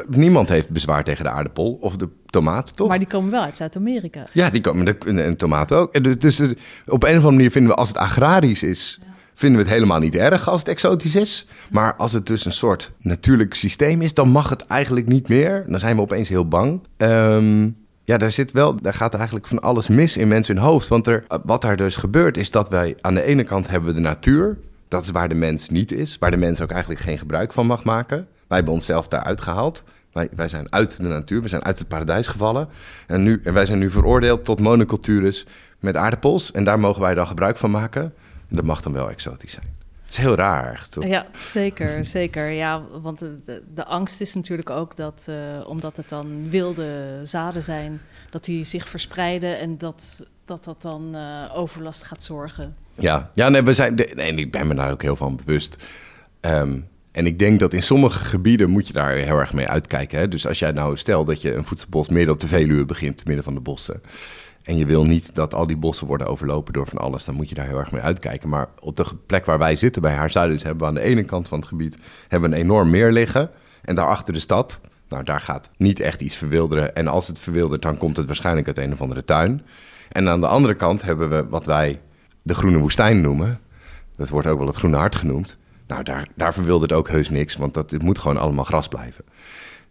Niemand 0.08 0.50
heeft 0.50 0.70
bezwaar 0.70 1.04
tegen 1.04 1.24
de 1.24 1.30
aardappel 1.30 1.78
of 1.82 1.96
de 1.96 2.10
tomaat, 2.26 2.76
toch? 2.76 2.88
Maar 2.88 3.00
die 3.00 3.08
komen 3.08 3.32
wel 3.32 3.42
uit 3.42 3.58
Zuid-Amerika. 3.58 4.26
Ja, 4.32 4.50
die 4.50 4.62
komen, 4.62 4.86
de, 4.86 4.98
en 5.22 5.38
tomaten 5.38 5.78
ook. 5.78 6.22
Dus 6.22 6.40
op 6.86 7.04
een 7.04 7.10
of 7.10 7.16
andere 7.16 7.32
manier 7.32 7.52
vinden 7.52 7.72
we, 7.72 7.78
als 7.78 7.88
het 7.88 7.98
agrarisch 7.98 8.64
is, 8.64 9.00
ja 9.02 9.13
vinden 9.34 9.58
we 9.58 9.66
het 9.66 9.74
helemaal 9.74 10.00
niet 10.00 10.16
erg 10.16 10.50
als 10.50 10.60
het 10.60 10.70
exotisch 10.70 11.16
is. 11.16 11.48
Maar 11.72 11.96
als 11.96 12.12
het 12.12 12.26
dus 12.26 12.46
een 12.46 12.52
soort 12.52 12.92
natuurlijk 12.98 13.54
systeem 13.54 14.02
is, 14.02 14.14
dan 14.14 14.30
mag 14.30 14.50
het 14.50 14.66
eigenlijk 14.66 15.08
niet 15.08 15.30
meer. 15.30 15.64
Dan 15.68 15.80
zijn 15.80 15.96
we 15.96 16.02
opeens 16.02 16.30
heel 16.30 16.48
bang. 16.48 16.82
Um, 16.98 17.76
ja, 18.04 18.18
daar 18.18 18.32
zit 18.32 18.52
wel, 18.52 18.82
daar 18.82 18.94
gaat 18.94 19.14
eigenlijk 19.14 19.48
van 19.48 19.62
alles 19.62 19.88
mis 19.88 20.18
in 20.18 20.28
mensen 20.28 20.56
hun 20.56 20.64
hoofd. 20.64 20.88
Want 20.88 21.08
er, 21.08 21.24
wat 21.44 21.62
daar 21.62 21.78
dus 21.78 21.96
gebeurt, 21.96 22.38
is 22.38 22.52
dat 22.52 22.70
wij 22.70 22.96
aan 23.02 23.14
de 23.14 23.24
ene 23.24 23.44
kant 23.44 23.70
hebben 23.70 23.90
we 23.90 23.96
de 23.96 24.02
natuur. 24.02 24.58
Dat 24.88 25.04
is 25.04 25.12
waar 25.12 25.30
de 25.30 25.36
mens 25.36 25.70
niet 25.70 25.92
is, 25.92 26.18
waar 26.20 26.32
de 26.32 26.38
mens 26.38 26.62
ook 26.62 26.72
eigenlijk 26.72 27.02
geen 27.02 27.18
gebruik 27.18 27.54
van 27.54 27.66
mag 27.66 27.84
maken. 27.84 28.28
Wij 28.48 28.58
hebben 28.58 28.74
onszelf 28.74 29.08
daaruit 29.08 29.42
gehaald. 29.42 29.84
Wij, 30.12 30.30
wij 30.36 30.48
zijn 30.48 30.68
uit 30.70 30.98
de 30.98 31.04
natuur, 31.04 31.42
we 31.42 31.48
zijn 31.48 31.64
uit 31.64 31.80
het 31.80 31.88
paradijs 31.88 32.28
gevallen. 32.28 32.68
En, 33.08 33.24
nu, 33.24 33.40
en 33.44 33.54
wij 33.54 33.66
zijn 33.66 33.80
nu 33.80 33.90
veroordeeld 33.90 34.46
tot 34.46 34.60
monocultures 34.60 35.46
met 35.80 35.98
aardappels. 35.98 36.52
En 36.52 36.64
daar 36.64 36.80
mogen 36.80 37.02
wij 37.02 37.14
dan 37.14 37.28
gebruik 37.28 37.58
van 37.58 37.72
maken 37.72 38.14
dat 38.50 38.64
mag 38.64 38.82
dan 38.82 38.94
wel 38.94 39.10
exotisch 39.10 39.52
zijn. 39.52 39.82
Het 40.04 40.12
is 40.12 40.18
heel 40.18 40.36
raar, 40.36 40.88
toch? 40.90 41.06
Ja, 41.06 41.26
zeker, 41.40 42.06
zeker. 42.06 42.50
Ja, 42.50 42.84
want 43.02 43.20
de, 43.20 43.64
de, 43.74 43.86
angst 43.86 44.22
is 44.22 44.34
natuurlijk 44.34 44.70
ook 44.70 44.96
dat, 44.96 45.26
uh, 45.30 45.36
omdat 45.68 45.98
het 45.98 46.10
dan 46.10 46.50
wilde 46.50 47.20
zaden 47.24 47.64
zijn, 47.64 48.02
dat 48.30 48.46
die 48.46 48.64
zich 48.64 48.90
verspreiden 48.90 49.60
en 49.60 49.78
dat 49.78 50.24
dat, 50.46 50.64
dat 50.64 50.82
dan 50.82 51.12
uh, 51.16 51.52
overlast 51.54 52.04
gaat 52.04 52.24
zorgen. 52.24 52.76
Ja, 52.94 53.32
ja 53.34 53.50
nee, 53.50 53.62
we 53.62 53.74
zijn, 53.74 53.96
nee, 54.16 54.36
ik 54.36 54.52
ben 54.52 54.68
me 54.68 54.76
daar 54.76 54.92
ook 54.92 55.02
heel 55.02 55.16
van 55.16 55.40
bewust. 55.46 55.76
Um, 56.42 56.88
en 57.12 57.26
ik 57.26 57.40
denk 57.40 57.60
dat 57.60 57.74
in 57.74 57.84
sommige 57.84 58.20
gebieden 58.20 58.70
moet 58.70 58.88
je 58.88 58.94
daar 58.94 59.12
heel 59.12 59.40
erg 59.40 59.54
mee 59.54 59.68
uitkijken. 59.68 60.20
Hè? 60.20 60.28
Dus 60.28 60.48
als 60.48 60.60
jij 60.60 60.72
nou 60.72 60.98
stelt 60.98 61.28
dat 61.28 61.42
je 61.42 61.54
een 61.54 61.66
voedselbos 61.66 62.08
midden 62.08 62.34
op 62.34 62.40
de 62.40 62.48
Veluwe 62.48 62.86
begint, 62.86 63.26
midden 63.26 63.44
van 63.44 63.54
de 63.54 63.60
bossen 63.60 64.02
en 64.64 64.78
je 64.78 64.86
wil 64.86 65.06
niet 65.06 65.36
dat 65.36 65.54
al 65.54 65.68
die 65.68 65.78
bossen 65.78 66.08
worden 66.08 66.28
overlopen 66.28 66.74
door 66.74 66.88
van 66.88 66.98
alles, 66.98 67.26
dan 67.26 67.36
moet 67.36 67.50
je 67.50 67.56
daar 67.56 67.68
heel 67.68 67.80
erg 67.80 67.92
mee 67.92 68.02
uitkijken. 68.02 68.50
Maar 68.50 68.68
op 68.80 68.96
de 68.96 69.06
plek 69.26 69.46
waar 69.46 69.58
wij 69.58 69.76
zitten 69.76 70.02
bij 70.02 70.14
Haarzuidens 70.14 70.64
hebben 70.64 70.82
we 70.82 70.88
aan 70.88 70.94
de 70.94 71.10
ene 71.10 71.24
kant 71.24 71.48
van 71.48 71.60
het 71.60 71.68
gebied 71.68 71.98
hebben 72.28 72.52
een 72.52 72.58
enorm 72.58 72.90
meer 72.90 73.12
liggen. 73.12 73.50
En 73.82 73.96
daarachter 73.96 74.34
de 74.34 74.40
stad, 74.40 74.82
Nou, 75.10 75.24
daar 75.24 75.42
gaat 75.42 75.72
niet 75.78 76.00
echt 76.00 76.22
iets 76.22 76.36
verwilderen. 76.36 76.96
En 76.96 77.08
als 77.08 77.28
het 77.28 77.40
verwildert, 77.40 77.82
dan 77.82 77.98
komt 77.98 78.18
het 78.18 78.26
waarschijnlijk 78.26 78.68
uit 78.68 78.78
een 78.78 78.92
of 78.92 79.02
andere 79.02 79.26
tuin. 79.26 79.62
En 80.12 80.30
aan 80.30 80.42
de 80.42 80.48
andere 80.48 80.76
kant 80.76 81.02
hebben 81.02 81.30
we 81.30 81.48
wat 81.50 81.66
wij 81.66 82.02
de 82.42 82.56
groene 82.56 82.78
woestijn 82.78 83.22
noemen. 83.22 83.60
Dat 84.16 84.30
wordt 84.30 84.48
ook 84.48 84.58
wel 84.58 84.68
het 84.68 84.76
groene 84.76 84.98
hart 84.98 85.16
genoemd. 85.16 85.58
Nou, 85.88 86.04
daar, 86.04 86.28
daar 86.36 86.54
verwildert 86.54 86.92
ook 86.92 87.10
heus 87.10 87.30
niks, 87.30 87.56
want 87.56 87.74
dat, 87.74 87.92
het 87.92 88.02
moet 88.02 88.20
gewoon 88.20 88.38
allemaal 88.38 88.64
gras 88.64 88.88
blijven. 88.88 89.24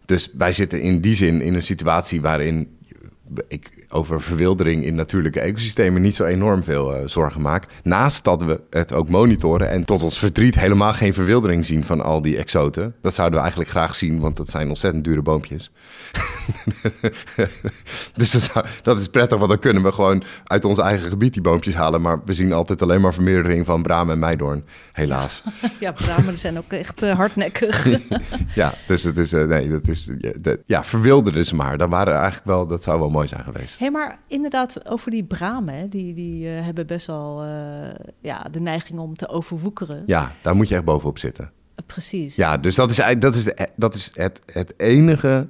Dus 0.05 0.29
wij 0.37 0.51
zitten 0.51 0.81
in 0.81 1.01
die 1.01 1.15
zin 1.15 1.41
in 1.41 1.53
een 1.53 1.63
situatie 1.63 2.21
waarin 2.21 2.77
ik 3.47 3.82
over 3.93 4.21
verwildering 4.21 4.85
in 4.85 4.95
natuurlijke 4.95 5.39
ecosystemen 5.39 6.01
niet 6.01 6.15
zo 6.15 6.25
enorm 6.25 6.63
veel 6.63 6.95
uh, 6.95 7.01
zorgen 7.05 7.41
maak. 7.41 7.65
Naast 7.83 8.23
dat 8.23 8.43
we 8.43 8.59
het 8.69 8.93
ook 8.93 9.09
monitoren 9.09 9.69
en 9.69 9.85
tot 9.85 10.03
ons 10.03 10.19
verdriet 10.19 10.55
helemaal 10.55 10.93
geen 10.93 11.13
verwildering 11.13 11.65
zien 11.65 11.85
van 11.85 12.01
al 12.01 12.21
die 12.21 12.37
exoten. 12.37 12.95
Dat 13.01 13.13
zouden 13.13 13.35
we 13.35 13.41
eigenlijk 13.41 13.71
graag 13.71 13.95
zien, 13.95 14.19
want 14.19 14.37
dat 14.37 14.49
zijn 14.49 14.69
ontzettend 14.69 15.03
dure 15.03 15.21
boompjes. 15.21 15.71
dus 18.13 18.31
dat, 18.31 18.65
dat, 18.81 18.97
is 18.97 19.07
prettig, 19.07 19.37
want 19.37 19.49
dan 19.49 19.59
kunnen 19.59 19.83
we 19.83 19.91
gewoon 19.91 20.23
uit 20.43 20.65
ons 20.65 20.77
eigen 20.77 21.09
gebied 21.09 21.33
die 21.33 21.41
boompjes 21.41 21.73
halen. 21.73 22.01
Maar 22.01 22.21
we 22.25 22.33
zien 22.33 22.53
altijd 22.53 22.81
alleen 22.81 23.01
maar 23.01 23.13
vermeerdering 23.13 23.65
van 23.65 23.81
bramen 23.81 24.13
en 24.13 24.19
meidoorn, 24.19 24.65
helaas. 24.91 25.43
ja, 25.79 25.91
bramen 25.91 26.35
zijn 26.35 26.57
ook 26.57 26.71
echt 26.71 27.03
uh, 27.03 27.15
hardnekkig. 27.15 27.87
ja, 28.55 28.73
dus 28.87 29.03
het 29.03 29.17
is, 29.17 29.33
uh, 29.33 29.43
nee, 29.43 29.69
dat 29.69 29.87
is, 29.87 30.09
ja, 30.65 30.83
verwilderen 30.83 31.45
ze 31.45 31.55
maar. 31.55 31.77
Dan 31.77 31.89
waren 31.89 32.13
eigenlijk 32.13 32.45
wel, 32.45 32.67
dat 32.67 32.83
zou 32.83 32.99
wel 32.99 33.09
mooi 33.09 33.27
zijn 33.27 33.43
geweest 33.43 33.79
hey, 33.79 33.91
maar 33.91 34.19
inderdaad, 34.27 34.89
over 34.89 35.11
die 35.11 35.23
bramen, 35.23 35.89
die, 35.89 36.13
die 36.13 36.45
uh, 36.45 36.61
hebben 36.61 36.87
best 36.87 37.07
wel 37.07 37.43
ja, 38.21 38.45
de 38.51 38.61
neiging 38.61 38.99
om 38.99 39.15
te 39.15 39.29
overwoekeren. 39.29 40.03
Ja, 40.05 40.31
daar 40.41 40.55
moet 40.55 40.67
je 40.67 40.75
echt 40.75 40.83
bovenop 40.83 41.17
zitten. 41.17 41.51
Precies. 41.85 42.35
Ja, 42.35 42.57
dus 42.57 42.75
dat 42.75 42.89
is, 42.91 43.15
dat 43.19 43.35
is, 43.35 43.43
de, 43.43 43.67
dat 43.75 43.95
is 43.95 44.11
het, 44.13 44.41
het 44.45 44.73
enige 44.77 45.47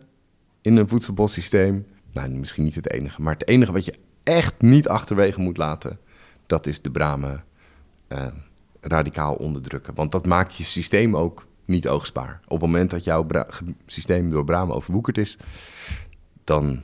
in 0.63 0.77
een 0.77 0.87
voedselbossysteem. 0.87 1.85
Nou, 2.11 2.29
misschien 2.29 2.63
niet 2.63 2.75
het 2.75 2.91
enige, 2.91 3.21
maar 3.21 3.33
het 3.33 3.47
enige 3.47 3.71
wat 3.71 3.85
je 3.85 3.95
echt 4.23 4.61
niet 4.61 4.87
achterwege 4.87 5.39
moet 5.39 5.57
laten, 5.57 5.99
dat 6.45 6.67
is 6.67 6.81
de 6.81 6.91
bramen 6.91 7.43
radicaal 8.81 9.35
onderdrukken. 9.35 9.95
Want 9.95 10.11
dat 10.11 10.25
maakt 10.25 10.55
je 10.55 10.63
systeem 10.63 11.15
ook 11.15 11.47
niet 11.65 11.87
oogstbaar. 11.87 12.39
Op 12.43 12.61
het 12.61 12.61
moment 12.61 12.89
dat 12.89 13.03
jouw 13.03 13.27
systeem 13.85 14.29
door 14.29 14.45
bramen 14.45 14.75
overwoekerd 14.75 15.17
is, 15.17 15.37
dan 16.43 16.83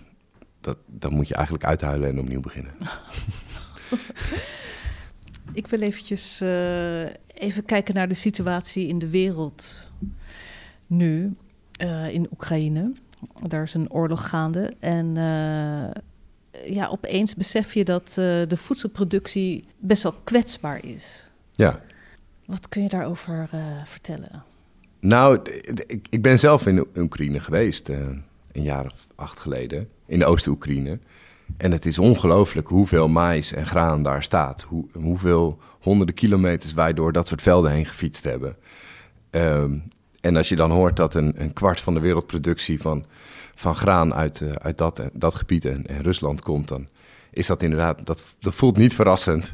dat, 0.62 0.77
dan 0.86 1.13
moet 1.13 1.27
je 1.27 1.33
eigenlijk 1.33 1.65
uithuilen 1.65 2.09
en 2.09 2.19
opnieuw 2.19 2.41
beginnen. 2.41 2.74
Ik 5.53 5.67
wil 5.67 5.81
eventjes 5.81 6.41
uh, 6.41 7.03
even 7.33 7.65
kijken 7.65 7.93
naar 7.93 8.07
de 8.07 8.13
situatie 8.13 8.88
in 8.88 9.00
de 9.00 9.09
wereld 9.09 9.89
nu, 10.88 11.36
uh, 11.81 12.13
in 12.13 12.27
Oekraïne. 12.31 12.93
Daar 13.48 13.64
is 13.64 13.74
een 13.74 13.92
oorlog 13.92 14.30
gaande 14.30 14.74
en 14.80 15.06
uh, 15.06 16.74
ja, 16.74 16.88
opeens 16.88 17.36
besef 17.36 17.74
je 17.74 17.84
dat 17.84 18.14
de 18.48 18.58
voedselproductie 18.58 19.66
best 19.78 20.04
wel 20.04 20.16
kwetsbaar 20.24 20.86
is. 20.86 21.32
Ja. 21.52 21.82
Wat 22.46 22.70
kun 22.70 22.82
je 22.84 22.90
daarover 22.90 23.50
vertellen? 23.86 24.44
Nou, 25.00 25.40
ik, 25.88 26.08
ik 26.10 26.22
ben 26.22 26.40
zelf 26.40 26.68
in 26.68 26.88
Oekraïne 26.96 27.40
geweest, 27.40 27.90
een 27.90 28.24
jaar 28.52 28.86
of 28.86 29.08
acht 29.16 29.40
geleden 29.40 29.90
in 30.06 30.26
Oost-Oekraïne. 30.26 31.00
En 31.58 31.72
het 31.72 31.86
is 31.86 32.00
ongelooflijk 32.00 32.68
hoeveel 32.68 33.08
mais 33.08 33.54
en 33.54 33.66
graan 33.66 34.04
daar 34.04 34.24
staat. 34.24 34.62
Hoe, 34.62 34.86
hoeveel 34.94 35.60
honderden 35.80 36.16
kilometers 36.16 36.74
wij 36.74 36.94
door 36.94 37.12
dat 37.12 37.28
soort 37.28 37.42
velden 37.42 37.72
heen 37.72 37.86
gefietst 37.86 38.24
hebben. 38.24 38.56
Um, 39.32 39.84
en 40.22 40.36
als 40.36 40.50
je 40.50 40.56
dan 40.56 40.72
hoort 40.72 40.96
dat 40.96 41.14
een, 41.14 41.42
een, 41.42 41.54
kwart 41.54 41.80
van 41.80 41.94
de 41.94 42.00
wereldproductie 42.00 42.82
van, 42.82 43.06
van 43.56 43.76
graan 43.76 44.14
uit, 44.14 44.40
uh, 44.40 44.52
uit 44.52 44.78
dat, 44.78 45.04
dat 45.14 45.36
gebied 45.36 45.66
en, 45.66 45.86
Rusland 46.02 46.42
komt, 46.42 46.68
dan 46.68 46.88
is 47.32 47.48
dat 47.48 47.64
inderdaad, 47.64 48.06
dat, 48.06 48.36
dat 48.40 48.56
voelt 48.56 48.78
niet 48.78 48.96
verrassend. 48.96 49.54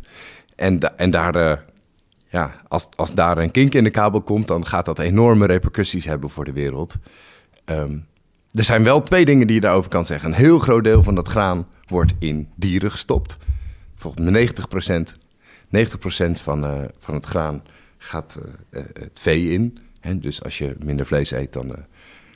En, 0.55 0.97
en 0.97 1.11
daar, 1.11 1.35
uh, 1.35 1.57
ja, 2.27 2.55
als, 2.67 2.87
als 2.95 3.13
daar 3.13 3.37
een 3.37 3.51
kink 3.51 3.73
in 3.73 3.83
de 3.83 3.89
kabel 3.89 4.21
komt, 4.21 4.47
dan 4.47 4.65
gaat 4.65 4.85
dat 4.85 4.99
enorme 4.99 5.45
repercussies 5.45 6.05
hebben 6.05 6.29
voor 6.29 6.45
de 6.45 6.53
wereld. 6.53 6.95
Um, 7.65 8.05
er 8.51 8.63
zijn 8.63 8.83
wel 8.83 9.01
twee 9.01 9.25
dingen 9.25 9.47
die 9.47 9.55
je 9.55 9.61
daarover 9.61 9.89
kan 9.89 10.05
zeggen. 10.05 10.29
Een 10.29 10.35
heel 10.35 10.59
groot 10.59 10.83
deel 10.83 11.03
van 11.03 11.15
dat 11.15 11.27
graan 11.27 11.67
wordt 11.87 12.13
in 12.19 12.49
dieren 12.55 12.91
gestopt. 12.91 13.37
Volgens 13.95 14.29
mij 14.29 14.49
90%, 15.09 15.19
90 15.69 16.41
van, 16.41 16.89
van 16.97 17.13
het 17.13 17.25
graan 17.25 17.63
gaat 17.97 18.37
het 18.69 19.19
vee 19.19 19.51
in. 19.51 19.84
Dus 20.13 20.43
als 20.43 20.57
je 20.57 20.75
minder 20.79 21.05
vlees 21.05 21.31
eet, 21.31 21.53
dan 21.53 21.65
uh, 21.65 21.73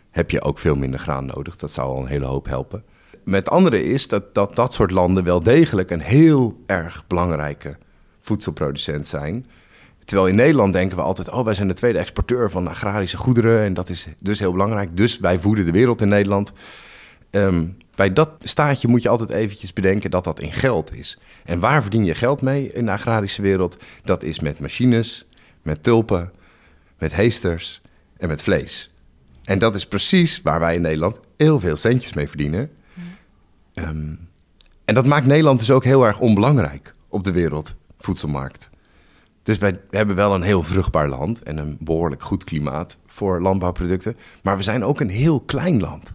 heb 0.09 0.31
je 0.31 0.41
ook 0.41 0.59
veel 0.59 0.75
minder 0.75 0.99
graan 0.99 1.25
nodig. 1.25 1.55
Dat 1.55 1.71
zou 1.71 1.87
al 1.87 2.01
een 2.01 2.07
hele 2.07 2.25
hoop 2.25 2.45
helpen. 2.45 2.83
Met 3.23 3.49
andere 3.49 3.83
is 3.83 4.07
dat, 4.07 4.35
dat 4.35 4.55
dat 4.55 4.73
soort 4.73 4.91
landen 4.91 5.23
wel 5.23 5.43
degelijk 5.43 5.91
een 5.91 6.01
heel 6.01 6.63
erg 6.65 7.07
belangrijke 7.07 7.77
voedselproducent 8.19 9.07
zijn. 9.07 9.45
Terwijl 10.03 10.29
in 10.29 10.35
Nederland 10.35 10.73
denken 10.73 10.97
we 10.97 11.03
altijd, 11.03 11.29
oh, 11.29 11.45
wij 11.45 11.53
zijn 11.53 11.67
de 11.67 11.73
tweede 11.73 11.99
exporteur 11.99 12.51
van 12.51 12.67
agrarische 12.67 13.17
goederen 13.17 13.63
en 13.63 13.73
dat 13.73 13.89
is 13.89 14.07
dus 14.21 14.39
heel 14.39 14.51
belangrijk. 14.51 14.97
Dus 14.97 15.19
wij 15.19 15.39
voeden 15.39 15.65
de 15.65 15.71
wereld 15.71 16.01
in 16.01 16.07
Nederland. 16.07 16.53
Um, 17.31 17.77
bij 17.95 18.13
dat 18.13 18.29
staatje 18.39 18.87
moet 18.87 19.01
je 19.01 19.09
altijd 19.09 19.29
eventjes 19.29 19.73
bedenken 19.73 20.11
dat 20.11 20.23
dat 20.23 20.39
in 20.39 20.51
geld 20.51 20.95
is. 20.95 21.19
En 21.45 21.59
waar 21.59 21.81
verdien 21.81 22.05
je 22.05 22.15
geld 22.15 22.41
mee 22.41 22.71
in 22.71 22.85
de 22.85 22.91
agrarische 22.91 23.41
wereld? 23.41 23.77
Dat 24.01 24.23
is 24.23 24.39
met 24.39 24.59
machines, 24.59 25.25
met 25.61 25.83
tulpen, 25.83 26.31
met 26.99 27.13
heesters 27.13 27.81
en 28.17 28.27
met 28.27 28.41
vlees. 28.41 28.91
En 29.43 29.59
dat 29.59 29.75
is 29.75 29.87
precies 29.87 30.41
waar 30.41 30.59
wij 30.59 30.75
in 30.75 30.81
Nederland 30.81 31.19
heel 31.37 31.59
veel 31.59 31.77
centjes 31.77 32.13
mee 32.13 32.27
verdienen. 32.27 32.69
Um, 33.73 34.29
en 34.85 34.95
dat 34.95 35.05
maakt 35.05 35.25
Nederland 35.25 35.59
dus 35.59 35.71
ook 35.71 35.83
heel 35.83 36.05
erg 36.05 36.19
onbelangrijk 36.19 36.93
op 37.07 37.23
de 37.23 37.31
wereldvoedselmarkt. 37.31 38.69
Dus 39.43 39.57
wij 39.57 39.75
hebben 39.89 40.15
wel 40.15 40.35
een 40.35 40.41
heel 40.41 40.63
vruchtbaar 40.63 41.09
land 41.09 41.43
en 41.43 41.57
een 41.57 41.77
behoorlijk 41.79 42.23
goed 42.23 42.43
klimaat 42.43 42.99
voor 43.05 43.41
landbouwproducten. 43.41 44.17
Maar 44.43 44.57
we 44.57 44.63
zijn 44.63 44.83
ook 44.83 44.99
een 44.99 45.09
heel 45.09 45.39
klein 45.39 45.79
land, 45.79 46.13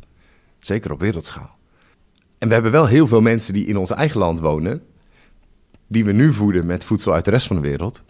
zeker 0.58 0.92
op 0.92 1.00
wereldschaal. 1.00 1.56
En 2.38 2.48
we 2.48 2.54
hebben 2.54 2.72
wel 2.72 2.86
heel 2.86 3.06
veel 3.06 3.20
mensen 3.20 3.52
die 3.52 3.66
in 3.66 3.76
ons 3.76 3.90
eigen 3.90 4.18
land 4.18 4.40
wonen, 4.40 4.82
die 5.86 6.04
we 6.04 6.12
nu 6.12 6.32
voeden 6.32 6.66
met 6.66 6.84
voedsel 6.84 7.14
uit 7.14 7.24
de 7.24 7.30
rest 7.30 7.46
van 7.46 7.56
de 7.56 7.62
wereld. 7.62 8.02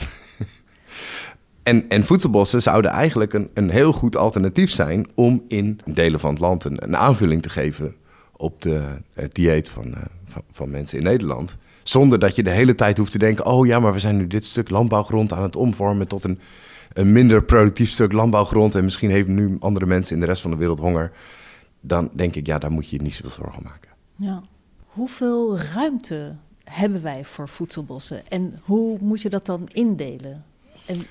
En, 1.64 1.88
en 1.88 2.04
voedselbossen 2.04 2.62
zouden 2.62 2.90
eigenlijk 2.90 3.33
een, 3.33 3.50
een 3.54 3.71
heel 3.71 3.92
goed 3.92 4.16
alternatief 4.16 4.71
zijn 4.71 5.06
om 5.14 5.44
in 5.49 5.80
delen 5.85 6.21
van 6.21 6.30
het 6.30 6.40
land 6.40 6.64
een, 6.64 6.85
een 6.85 6.97
aanvulling 6.97 7.42
te 7.42 7.50
geven 7.50 7.94
op 8.37 8.62
de, 8.62 8.83
het 9.14 9.35
dieet 9.35 9.68
van, 9.68 9.87
uh, 9.87 9.97
van, 10.25 10.42
van 10.50 10.71
mensen 10.71 10.99
in 10.99 11.04
Nederland. 11.04 11.56
Zonder 11.83 12.18
dat 12.18 12.37
je 12.37 12.42
de 12.42 12.50
hele 12.50 12.75
tijd 12.75 12.99
hoeft 12.99 13.12
te 13.12 13.18
denken: 13.18 13.47
oh 13.47 13.66
ja, 13.66 13.78
maar 13.78 13.92
we 13.92 13.99
zijn 13.99 14.16
nu 14.16 14.26
dit 14.26 14.44
stuk 14.44 14.71
landbouwgrond 14.71 15.33
aan 15.33 15.42
het 15.42 15.56
omvormen 15.56 16.09
tot 16.09 16.25
een, 16.25 16.38
een 16.92 17.12
minder 17.12 17.44
productief 17.44 17.90
stuk 17.90 18.12
landbouwgrond. 18.12 18.75
En 18.75 18.85
misschien 18.85 19.11
hebben 19.11 19.35
nu 19.35 19.56
andere 19.61 19.87
mensen 19.87 20.14
in 20.14 20.21
de 20.21 20.26
rest 20.26 20.42
van 20.42 20.50
de 20.50 20.56
wereld 20.56 20.78
honger. 20.78 21.12
Dan 21.80 22.11
denk 22.12 22.35
ik, 22.35 22.47
ja, 22.47 22.59
daar 22.59 22.71
moet 22.71 22.88
je 22.88 22.97
je 22.97 23.02
niet 23.02 23.14
zoveel 23.14 23.30
zorgen 23.30 23.62
maken. 23.62 23.90
Ja. 24.16 24.40
Hoeveel 24.87 25.59
ruimte 25.59 26.37
hebben 26.64 27.02
wij 27.02 27.25
voor 27.25 27.49
voedselbossen? 27.49 28.28
En 28.28 28.61
hoe 28.62 28.99
moet 29.00 29.23
je 29.23 29.28
dat 29.28 29.47
dan 29.47 29.68
indelen? 29.73 30.44
En 30.87 31.06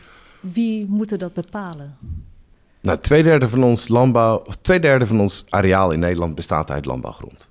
wie 0.51 0.85
moet 0.87 1.19
dat 1.19 1.33
bepalen? 1.33 1.97
Nou, 2.81 2.99
twee 2.99 3.23
derde 3.23 3.49
van 3.49 3.63
ons 3.63 3.87
landbouw, 3.87 4.43
twee 4.61 4.79
derde 4.79 5.05
van 5.05 5.19
ons 5.19 5.43
areaal 5.49 5.91
in 5.91 5.99
Nederland 5.99 6.35
bestaat 6.35 6.71
uit 6.71 6.85
landbouwgrond. 6.85 7.49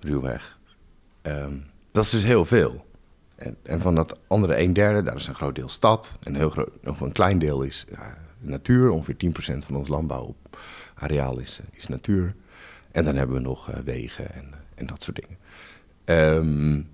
Ruwweg. 0.00 0.58
Um, 1.22 1.64
dat 1.92 2.04
is 2.04 2.10
dus 2.10 2.24
heel 2.24 2.44
veel. 2.44 2.84
En, 3.36 3.56
en 3.62 3.80
van 3.80 3.94
dat 3.94 4.18
andere 4.26 4.58
een 4.58 4.72
derde, 4.72 5.02
daar 5.02 5.16
is 5.16 5.26
een 5.26 5.34
groot 5.34 5.54
deel 5.54 5.68
stad. 5.68 6.18
En 6.22 6.34
heel 6.34 6.50
groot, 6.50 6.70
of 6.84 7.00
een 7.00 7.12
klein 7.12 7.38
deel 7.38 7.62
is 7.62 7.84
ja, 7.90 8.16
natuur. 8.38 8.90
Ongeveer 8.90 9.16
10% 9.54 9.58
van 9.58 9.76
ons 9.76 9.88
landbouwareaal 9.88 11.38
is, 11.38 11.60
is 11.72 11.86
natuur. 11.86 12.34
En 12.92 13.04
dan 13.04 13.16
hebben 13.16 13.36
we 13.36 13.42
nog 13.42 13.70
uh, 13.70 13.76
wegen 13.76 14.34
en, 14.34 14.54
en 14.74 14.86
dat 14.86 15.02
soort 15.02 15.20
dingen. 15.20 15.38
Um, 16.36 16.88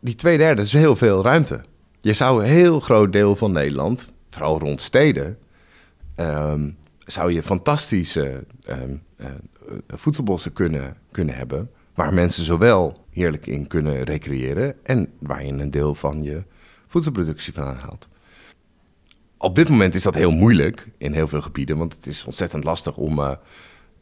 die 0.00 0.14
twee 0.14 0.38
derde 0.38 0.62
is 0.62 0.72
heel 0.72 0.96
veel 0.96 1.22
ruimte. 1.22 1.60
Je 2.00 2.12
zou 2.12 2.42
een 2.42 2.48
heel 2.48 2.80
groot 2.80 3.12
deel 3.12 3.36
van 3.36 3.52
Nederland, 3.52 4.08
vooral 4.30 4.58
rond 4.58 4.80
steden, 4.80 5.38
um, 6.16 6.76
zou 6.98 7.32
je 7.32 7.42
fantastische 7.42 8.44
um, 8.68 9.02
uh, 9.16 9.26
voedselbossen 9.88 10.52
kunnen, 10.52 10.96
kunnen 11.10 11.34
hebben 11.34 11.70
waar 11.98 12.14
mensen 12.14 12.44
zowel 12.44 13.04
heerlijk 13.10 13.46
in 13.46 13.66
kunnen 13.66 14.02
recreëren 14.02 14.84
en 14.84 15.12
waar 15.18 15.44
je 15.44 15.52
een 15.52 15.70
deel 15.70 15.94
van 15.94 16.22
je 16.22 16.42
voedselproductie 16.86 17.52
van 17.52 17.74
haalt. 17.74 18.08
Op 19.36 19.56
dit 19.56 19.68
moment 19.68 19.94
is 19.94 20.02
dat 20.02 20.14
heel 20.14 20.30
moeilijk 20.30 20.88
in 20.98 21.12
heel 21.12 21.28
veel 21.28 21.42
gebieden, 21.42 21.78
want 21.78 21.94
het 21.94 22.06
is 22.06 22.24
ontzettend 22.24 22.64
lastig 22.64 22.96
om 22.96 23.18
uh, 23.18 23.32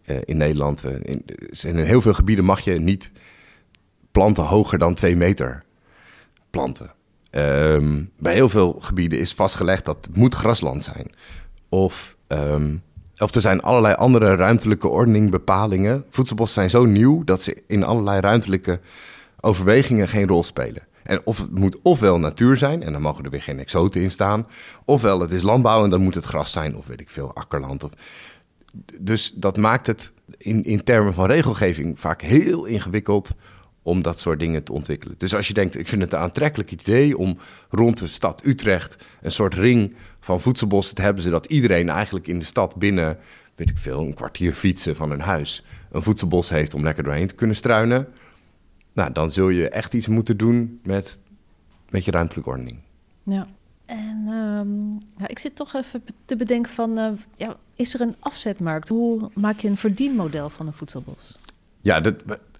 uh, 0.06 0.16
in 0.24 0.36
Nederland. 0.36 0.84
In, 0.84 1.24
in, 1.62 1.76
heel 1.76 2.00
veel 2.00 2.14
gebieden 2.14 2.44
mag 2.44 2.60
je 2.60 2.80
niet 2.80 3.10
planten 4.10 4.44
hoger 4.44 4.78
dan 4.78 4.94
twee 4.94 5.16
meter 5.16 5.62
planten. 6.50 6.95
Um, 7.36 8.10
bij 8.18 8.34
heel 8.34 8.48
veel 8.48 8.78
gebieden 8.80 9.18
is 9.18 9.32
vastgelegd 9.32 9.84
dat 9.84 10.06
het 10.06 10.16
moet 10.16 10.34
grasland 10.34 10.84
zijn. 10.84 11.10
Of 11.68 12.16
um, 12.28 12.82
of 13.18 13.34
er 13.34 13.40
zijn 13.40 13.62
allerlei 13.62 13.94
andere 13.94 14.34
ruimtelijke 14.34 14.88
ordening 14.88 15.30
bepalingen. 15.30 16.04
Voedselbossen 16.10 16.54
zijn 16.54 16.70
zo 16.70 16.84
nieuw 16.90 17.24
dat 17.24 17.42
ze 17.42 17.62
in 17.66 17.84
allerlei 17.84 18.20
ruimtelijke 18.20 18.80
overwegingen 19.40 20.08
geen 20.08 20.26
rol 20.26 20.42
spelen. 20.42 20.82
En 21.02 21.20
of 21.24 21.38
het 21.38 21.58
moet 21.58 21.76
ofwel 21.82 22.18
natuur 22.18 22.56
zijn, 22.56 22.82
en 22.82 22.92
dan 22.92 23.02
mogen 23.02 23.24
er 23.24 23.30
weer 23.30 23.42
geen 23.42 23.58
exoten 23.58 24.00
in 24.02 24.10
staan. 24.10 24.46
Ofwel 24.84 25.20
het 25.20 25.30
is 25.30 25.42
landbouw 25.42 25.84
en 25.84 25.90
dan 25.90 26.02
moet 26.02 26.14
het 26.14 26.24
gras 26.24 26.52
zijn, 26.52 26.76
of 26.76 26.86
weet 26.86 27.00
ik 27.00 27.10
veel, 27.10 27.34
akkerland. 27.34 27.84
Of... 27.84 27.90
Dus 29.00 29.32
dat 29.34 29.56
maakt 29.56 29.86
het 29.86 30.12
in, 30.38 30.64
in 30.64 30.84
termen 30.84 31.14
van 31.14 31.26
regelgeving 31.26 31.98
vaak 31.98 32.22
heel 32.22 32.64
ingewikkeld 32.64 33.30
om 33.86 34.02
dat 34.02 34.20
soort 34.20 34.38
dingen 34.38 34.62
te 34.62 34.72
ontwikkelen. 34.72 35.14
Dus 35.18 35.34
als 35.34 35.48
je 35.48 35.54
denkt, 35.54 35.78
ik 35.78 35.88
vind 35.88 36.02
het 36.02 36.12
een 36.12 36.18
aantrekkelijk 36.18 36.72
idee 36.72 37.18
om 37.18 37.38
rond 37.70 37.98
de 37.98 38.06
stad 38.06 38.44
Utrecht 38.44 38.96
een 39.22 39.32
soort 39.32 39.54
ring 39.54 39.94
van 40.20 40.40
voedselbossen 40.40 40.94
te 40.94 41.02
hebben, 41.02 41.22
zodat 41.22 41.46
iedereen 41.46 41.88
eigenlijk 41.88 42.26
in 42.26 42.38
de 42.38 42.44
stad 42.44 42.76
binnen, 42.76 43.18
weet 43.54 43.70
ik 43.70 43.78
veel, 43.78 44.00
een 44.00 44.14
kwartier 44.14 44.52
fietsen 44.52 44.96
van 44.96 45.10
een 45.10 45.20
huis 45.20 45.64
een 45.90 46.02
voedselbos 46.02 46.48
heeft 46.48 46.74
om 46.74 46.82
lekker 46.82 47.04
doorheen 47.04 47.26
te 47.26 47.34
kunnen 47.34 47.56
struinen. 47.56 48.08
Nou, 48.92 49.12
dan 49.12 49.30
zul 49.30 49.48
je 49.48 49.68
echt 49.68 49.94
iets 49.94 50.06
moeten 50.06 50.36
doen 50.36 50.80
met, 50.82 51.18
met 51.88 52.04
je 52.04 52.10
ruimtelijke 52.10 52.50
ordening. 52.50 52.78
Ja. 53.22 53.46
En 53.84 54.28
um, 54.28 54.98
ik 55.26 55.38
zit 55.38 55.56
toch 55.56 55.74
even 55.74 56.02
te 56.24 56.36
bedenken 56.36 56.72
van, 56.72 56.98
uh, 56.98 57.08
ja, 57.36 57.56
is 57.76 57.94
er 57.94 58.00
een 58.00 58.16
afzetmarkt? 58.20 58.88
Hoe 58.88 59.30
maak 59.34 59.58
je 59.58 59.68
een 59.68 59.76
verdienmodel 59.76 60.50
van 60.50 60.66
een 60.66 60.72
voedselbos? 60.72 61.36
Ja, 61.80 62.00
dat, 62.00 62.14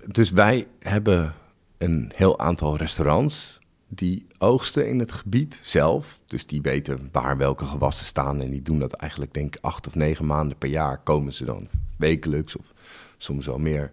dus 0.08 0.30
wij 0.30 0.66
hebben 0.78 1.34
een 1.78 2.12
heel 2.14 2.38
aantal 2.38 2.76
restaurants 2.76 3.58
die 3.88 4.26
oogsten 4.38 4.88
in 4.88 4.98
het 4.98 5.12
gebied 5.12 5.60
zelf. 5.64 6.20
Dus 6.26 6.46
die 6.46 6.62
weten 6.62 7.08
waar 7.12 7.36
welke 7.36 7.64
gewassen 7.64 8.06
staan. 8.06 8.40
En 8.40 8.50
die 8.50 8.62
doen 8.62 8.78
dat 8.78 8.92
eigenlijk, 8.92 9.34
denk 9.34 9.56
ik, 9.56 9.64
acht 9.64 9.86
of 9.86 9.94
negen 9.94 10.26
maanden 10.26 10.58
per 10.58 10.68
jaar 10.68 10.98
komen 10.98 11.32
ze 11.32 11.44
dan 11.44 11.68
wekelijks 11.98 12.56
of 12.56 12.72
soms 13.18 13.46
wel 13.46 13.58
meer 13.58 13.90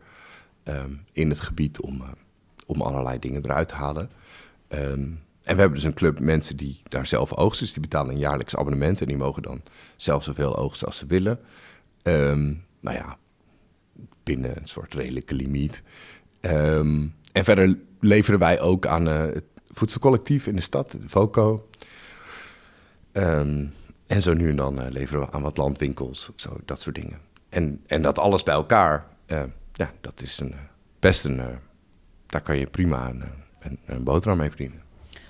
um, 0.64 1.04
in 1.12 1.30
het 1.30 1.40
gebied 1.40 1.82
om, 1.82 2.02
uh, 2.02 2.08
om 2.66 2.82
allerlei 2.82 3.20
dingen 3.20 3.46
eruit 3.46 3.68
te 3.68 3.76
halen. 3.76 4.10
Um, 4.70 5.22
en 5.44 5.56
we 5.56 5.60
hebben 5.60 5.74
dus 5.80 5.88
een 5.88 5.94
club 5.94 6.20
mensen 6.20 6.58
die 6.58 6.82
daar 6.84 7.06
zelf 7.06 7.38
oogsten. 7.38 7.66
Dus 7.66 7.74
die 7.74 7.82
betalen 7.82 8.14
een 8.14 8.20
jaarlijks 8.20 8.56
abonnement 8.56 9.02
en 9.02 9.08
die 9.08 9.18
mogen 9.18 9.42
dan 9.42 9.62
zelf 9.96 10.24
zoveel 10.24 10.58
oogsten 10.58 10.88
als 10.88 10.98
ze 10.98 11.06
willen. 11.06 11.40
Um, 12.04 12.64
nou 12.80 12.98
ja, 12.98 13.18
binnen 14.24 14.58
een 14.58 14.68
soort 14.68 14.94
redelijke 14.94 15.34
limiet. 15.34 15.84
Um, 16.42 17.16
en 17.32 17.44
verder 17.44 17.78
leveren 18.00 18.40
wij 18.40 18.62
ook 18.62 18.86
aan 18.86 19.08
uh, 19.08 19.20
het 19.20 19.44
voedselcollectief 19.70 20.48
in 20.48 20.56
de 20.56 20.62
stad, 20.62 20.98
VOCO. 21.06 21.70
Um, 23.12 23.74
en 24.08 24.22
zo 24.22 24.34
nu 24.34 24.50
en 24.50 24.56
dan 24.56 24.80
uh, 24.80 24.90
leveren 24.90 25.22
we 25.22 25.32
aan 25.32 25.42
wat 25.42 25.58
landwinkels 25.58 26.32
zo, 26.36 26.58
dat 26.66 26.82
soort 26.82 26.96
dingen. 26.96 27.20
En, 27.50 27.84
en 27.88 28.02
dat 28.02 28.20
alles 28.20 28.44
bij 28.44 28.54
elkaar, 28.54 29.08
uh, 29.28 29.44
ja, 29.74 29.92
dat 30.02 30.22
is 30.22 30.40
een, 30.40 30.56
best 31.00 31.26
een... 31.26 31.42
daar 32.26 32.42
kan 32.42 32.58
je 32.58 32.66
prima 32.66 33.10
een, 33.10 33.24
een, 33.60 33.80
een 33.86 34.04
boterham 34.04 34.38
mee 34.38 34.50
verdienen. 34.50 34.82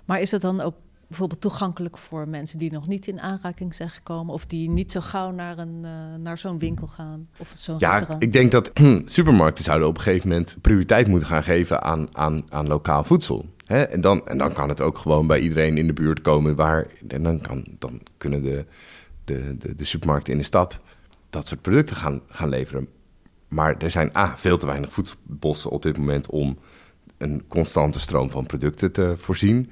Maar 0.05 0.21
is 0.21 0.31
het 0.31 0.41
dan 0.41 0.61
ook 0.61 0.75
bijvoorbeeld 1.13 1.41
toegankelijk 1.41 1.97
voor 1.97 2.27
mensen 2.27 2.59
die 2.59 2.71
nog 2.71 2.87
niet 2.87 3.07
in 3.07 3.21
aanraking 3.21 3.75
zijn 3.75 3.89
gekomen 3.89 4.33
of 4.33 4.45
die 4.45 4.69
niet 4.69 4.91
zo 4.91 4.99
gauw 5.01 5.31
naar, 5.31 5.57
een, 5.57 5.81
uh, 5.81 5.89
naar 6.19 6.37
zo'n 6.37 6.59
winkel 6.59 6.87
gaan 6.87 7.29
of 7.37 7.53
zo'n 7.55 7.75
ja, 7.79 7.89
restaurant? 7.89 8.23
ik 8.23 8.31
denk 8.31 8.51
dat 8.51 8.71
supermarkten 9.05 9.63
zouden 9.63 9.87
op 9.87 9.95
een 9.97 10.01
gegeven 10.01 10.29
moment 10.29 10.57
prioriteit 10.61 11.07
moeten 11.07 11.27
gaan 11.27 11.43
geven 11.43 11.83
aan, 11.83 12.07
aan, 12.11 12.45
aan 12.49 12.67
lokaal 12.67 13.03
voedsel. 13.03 13.45
Hè? 13.65 13.83
En, 13.83 14.01
dan, 14.01 14.27
en 14.27 14.37
dan 14.37 14.53
kan 14.53 14.69
het 14.69 14.81
ook 14.81 14.97
gewoon 14.97 15.27
bij 15.27 15.39
iedereen 15.39 15.77
in 15.77 15.87
de 15.87 15.93
buurt 15.93 16.21
komen 16.21 16.55
waar. 16.55 16.87
En 17.07 17.23
dan, 17.23 17.41
kan, 17.41 17.65
dan 17.79 18.01
kunnen 18.17 18.41
de, 18.41 18.65
de, 19.25 19.57
de, 19.57 19.75
de 19.75 19.85
supermarkten 19.85 20.33
in 20.33 20.39
de 20.39 20.45
stad 20.45 20.81
dat 21.29 21.47
soort 21.47 21.61
producten 21.61 21.95
gaan, 21.95 22.21
gaan 22.29 22.49
leveren. 22.49 22.87
Maar 23.47 23.77
er 23.77 23.91
zijn 23.91 24.17
A, 24.17 24.37
veel 24.37 24.57
te 24.57 24.65
weinig 24.65 24.93
voedselbossen 24.93 25.69
op 25.69 25.81
dit 25.81 25.97
moment 25.97 26.29
om 26.29 26.57
een 27.17 27.43
constante 27.47 27.99
stroom 27.99 28.29
van 28.29 28.45
producten 28.45 28.91
te 28.91 29.13
voorzien. 29.17 29.71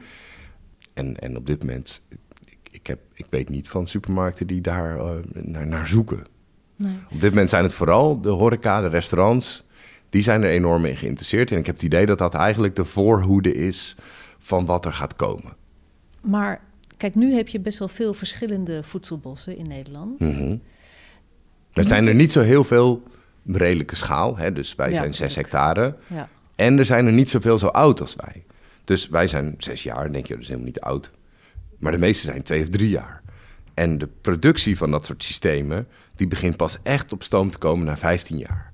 En, 1.02 1.20
en 1.20 1.38
op 1.38 1.48
dit 1.48 1.60
moment, 1.60 2.02
ik, 2.46 2.58
ik, 2.72 2.88
heb, 2.88 3.00
ik 3.14 3.26
weet 3.30 3.50
niet 3.50 3.70
van 3.70 3.88
supermarkten 3.88 4.48
die 4.48 4.62
daar 4.62 4.98
uh, 4.98 5.10
naar, 5.32 5.68
naar, 5.68 5.88
zoeken. 5.88 6.26
Nee. 6.78 6.96
Op 7.12 7.22
dit 7.22 7.30
moment 7.30 7.50
zijn 7.50 7.64
het 7.64 7.74
vooral 7.74 8.22
de 8.22 8.30
horeca, 8.30 8.82
de 8.82 8.88
restaurants, 8.88 9.64
die 10.10 10.24
zijn 10.24 10.44
er 10.44 10.50
enorm 10.50 10.86
in 10.86 10.98
geïnteresseerd. 10.98 11.52
En 11.52 11.58
ik 11.58 11.66
heb 11.66 11.76
het 11.76 11.84
idee 11.84 12.06
dat 12.06 12.18
dat 12.18 12.34
eigenlijk 12.34 12.76
de 12.76 12.86
voorhoede 12.86 13.54
is 13.54 13.96
van 14.38 14.66
wat 14.66 14.86
er 14.86 14.94
gaat 14.94 15.16
komen. 15.16 15.56
Maar 16.22 16.62
kijk, 16.98 17.16
nu 17.16 17.34
heb 17.34 17.48
je 17.48 17.60
best 17.60 17.80
wel 17.80 17.88
veel 17.88 18.14
verschillende 18.14 18.84
voedselbossen 18.84 19.58
in 19.58 19.68
Nederland. 19.68 20.20
Mm 20.20 20.34
-hmm. 20.34 20.62
Er 21.74 21.84
zijn 21.84 22.08
er 22.08 22.16
niet 22.16 22.32
zo 22.32 22.42
heel 22.42 22.64
veel 22.64 23.04
redelijke 23.46 23.96
schaal. 23.96 24.38
Hè? 24.38 24.54
Dus 24.54 24.76
wij 24.76 24.90
ja, 24.90 24.96
zijn 24.96 25.14
zes 25.14 25.36
hectare. 25.36 25.96
Ja. 26.08 26.30
En 26.56 26.78
er 26.78 26.86
zijn 26.86 27.06
er 27.06 27.14
niet 27.14 27.30
zoveel 27.30 27.60
zo 27.60 27.68
oud 27.68 28.02
als 28.02 28.16
wij. 28.16 28.44
Dus 28.92 29.10
wij 29.10 29.28
zijn 29.28 29.56
zes 29.58 29.84
jaar, 29.84 30.06
en 30.06 30.12
denk 30.12 30.26
je, 30.26 30.34
dat 30.34 30.42
is 30.42 30.48
helemaal 30.48 30.68
niet 30.68 30.80
oud. 30.80 31.12
Maar 31.80 31.92
de 31.92 31.98
meeste 31.98 32.26
zijn 32.26 32.44
twee 32.44 32.62
of 32.62 32.70
drie 32.70 32.90
jaar. 32.90 33.22
En 33.74 33.98
de 33.98 34.08
productie 34.22 34.78
van 34.78 34.92
dat 34.92 35.06
soort 35.06 35.24
systemen, 35.24 35.88
die 36.16 36.28
begint 36.28 36.58
pas 36.58 36.78
echt 36.84 37.14
op 37.14 37.24
stoom 37.24 37.52
te 37.52 37.58
komen 37.58 37.86
na 37.86 37.98
15 37.98 38.38
jaar. 38.38 38.74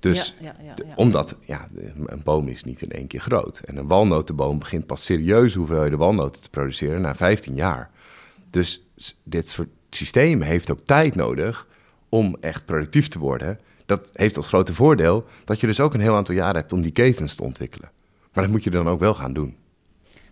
Dus 0.00 0.34
ja, 0.40 0.56
ja, 0.60 0.74
ja, 0.76 0.94
omdat 0.94 1.36
ja, 1.40 1.66
een 2.04 2.22
boom 2.24 2.48
is 2.48 2.64
niet 2.64 2.82
in 2.82 2.90
één 2.90 3.06
keer 3.06 3.20
groot. 3.20 3.58
En 3.58 3.76
een 3.76 3.86
walnotenboom 3.86 4.58
begint 4.58 4.86
pas 4.86 5.04
serieus 5.04 5.54
hoeveelheden 5.54 5.98
walnoten 5.98 6.42
te 6.42 6.50
produceren 6.50 7.00
na 7.00 7.14
15 7.14 7.54
jaar. 7.54 7.90
Dus 8.50 8.86
dit 9.22 9.48
soort 9.48 9.70
systemen 9.90 10.46
heeft 10.46 10.70
ook 10.70 10.84
tijd 10.84 11.14
nodig 11.14 11.66
om 12.08 12.36
echt 12.40 12.64
productief 12.64 13.08
te 13.08 13.18
worden. 13.18 13.58
Dat 13.86 14.10
heeft 14.12 14.36
als 14.36 14.46
grote 14.46 14.74
voordeel 14.74 15.26
dat 15.44 15.60
je 15.60 15.66
dus 15.66 15.80
ook 15.80 15.94
een 15.94 16.00
heel 16.00 16.16
aantal 16.16 16.34
jaren 16.34 16.56
hebt 16.56 16.72
om 16.72 16.82
die 16.82 16.92
ketens 16.92 17.34
te 17.34 17.42
ontwikkelen. 17.42 17.94
Maar 18.36 18.44
dat 18.44 18.52
moet 18.52 18.64
je 18.64 18.70
dan 18.70 18.88
ook 18.88 19.00
wel 19.00 19.14
gaan 19.14 19.32
doen. 19.32 19.56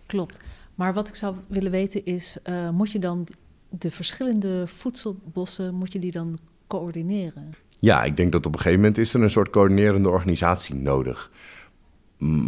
Klopt. 0.05 0.39
Maar 0.75 0.93
wat 0.93 1.07
ik 1.07 1.15
zou 1.15 1.35
willen 1.47 1.71
weten 1.71 2.05
is, 2.05 2.37
uh, 2.49 2.69
moet 2.69 2.91
je 2.91 2.99
dan 2.99 3.27
de 3.69 3.91
verschillende 3.91 4.67
voedselbossen, 4.67 5.73
moet 5.73 5.93
je 5.93 5.99
die 5.99 6.11
dan 6.11 6.37
coördineren? 6.67 7.53
Ja, 7.79 8.03
ik 8.03 8.17
denk 8.17 8.31
dat 8.31 8.45
op 8.45 8.53
een 8.53 8.59
gegeven 8.59 8.79
moment 8.79 8.97
is 8.97 9.13
er 9.13 9.21
een 9.21 9.29
soort 9.29 9.49
coördinerende 9.49 10.09
organisatie 10.09 10.75
nodig. 10.75 11.31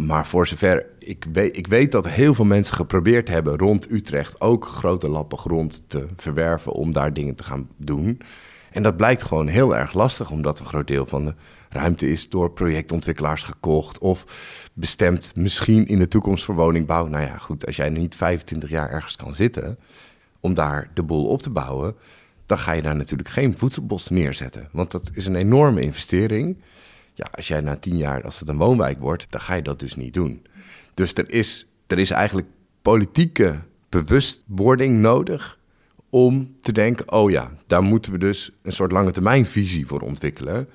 Maar 0.06 0.26
voor 0.26 0.46
zover 0.46 0.86
ik 0.98 1.26
weet, 1.32 1.56
ik 1.56 1.66
weet 1.66 1.92
dat 1.92 2.08
heel 2.08 2.34
veel 2.34 2.44
mensen 2.44 2.74
geprobeerd 2.74 3.28
hebben 3.28 3.58
rond 3.58 3.90
Utrecht 3.90 4.40
ook 4.40 4.66
grote 4.66 5.08
lappen 5.08 5.38
grond 5.38 5.84
te 5.86 6.06
verwerven 6.16 6.72
om 6.72 6.92
daar 6.92 7.12
dingen 7.12 7.34
te 7.34 7.44
gaan 7.44 7.68
doen. 7.76 8.20
En 8.70 8.82
dat 8.82 8.96
blijkt 8.96 9.22
gewoon 9.22 9.46
heel 9.46 9.76
erg 9.76 9.92
lastig, 9.92 10.30
omdat 10.30 10.58
een 10.58 10.66
groot 10.66 10.86
deel 10.86 11.06
van 11.06 11.24
de 11.24 11.34
ruimte 11.68 12.10
is 12.10 12.28
door 12.28 12.50
projectontwikkelaars 12.50 13.42
gekocht 13.42 13.98
of 13.98 14.24
bestemd 14.72 15.36
misschien 15.36 15.86
in 15.86 15.98
de 15.98 16.08
toekomst 16.08 16.44
voor 16.44 16.54
woningbouw. 16.54 17.06
Nou 17.06 17.24
ja, 17.24 17.38
goed, 17.38 17.66
als 17.66 17.76
jij 17.76 17.88
niet 17.88 18.14
25 18.14 18.70
jaar 18.70 18.90
ergens 18.90 19.16
kan 19.16 19.34
zitten 19.34 19.78
om 20.40 20.54
daar 20.54 20.90
de 20.94 21.02
boel 21.02 21.26
op 21.26 21.42
te 21.42 21.50
bouwen, 21.50 21.96
dan 22.46 22.58
ga 22.58 22.72
je 22.72 22.82
daar 22.82 22.96
natuurlijk 22.96 23.28
geen 23.28 23.58
voedselbos 23.58 24.08
neerzetten. 24.08 24.68
Want 24.72 24.90
dat 24.90 25.10
is 25.12 25.26
een 25.26 25.36
enorme 25.36 25.80
investering. 25.80 26.62
Ja, 27.14 27.28
als 27.30 27.48
jij 27.48 27.60
na 27.60 27.76
10 27.76 27.96
jaar, 27.96 28.22
als 28.24 28.40
het 28.40 28.48
een 28.48 28.56
woonwijk 28.56 28.98
wordt, 28.98 29.26
dan 29.30 29.40
ga 29.40 29.54
je 29.54 29.62
dat 29.62 29.78
dus 29.78 29.94
niet 29.94 30.14
doen. 30.14 30.46
Dus 30.94 31.14
er 31.14 31.30
is, 31.30 31.66
er 31.86 31.98
is 31.98 32.10
eigenlijk 32.10 32.46
politieke 32.82 33.58
bewustwording 33.88 34.98
nodig 34.98 35.58
om 36.10 36.56
te 36.60 36.72
denken: 36.72 37.12
oh 37.12 37.30
ja, 37.30 37.50
daar 37.66 37.82
moeten 37.82 38.12
we 38.12 38.18
dus 38.18 38.50
een 38.62 38.72
soort 38.72 38.92
lange 38.92 39.10
termijn 39.10 39.46
visie 39.46 39.86
voor 39.86 40.00
ontwikkelen. 40.00 40.68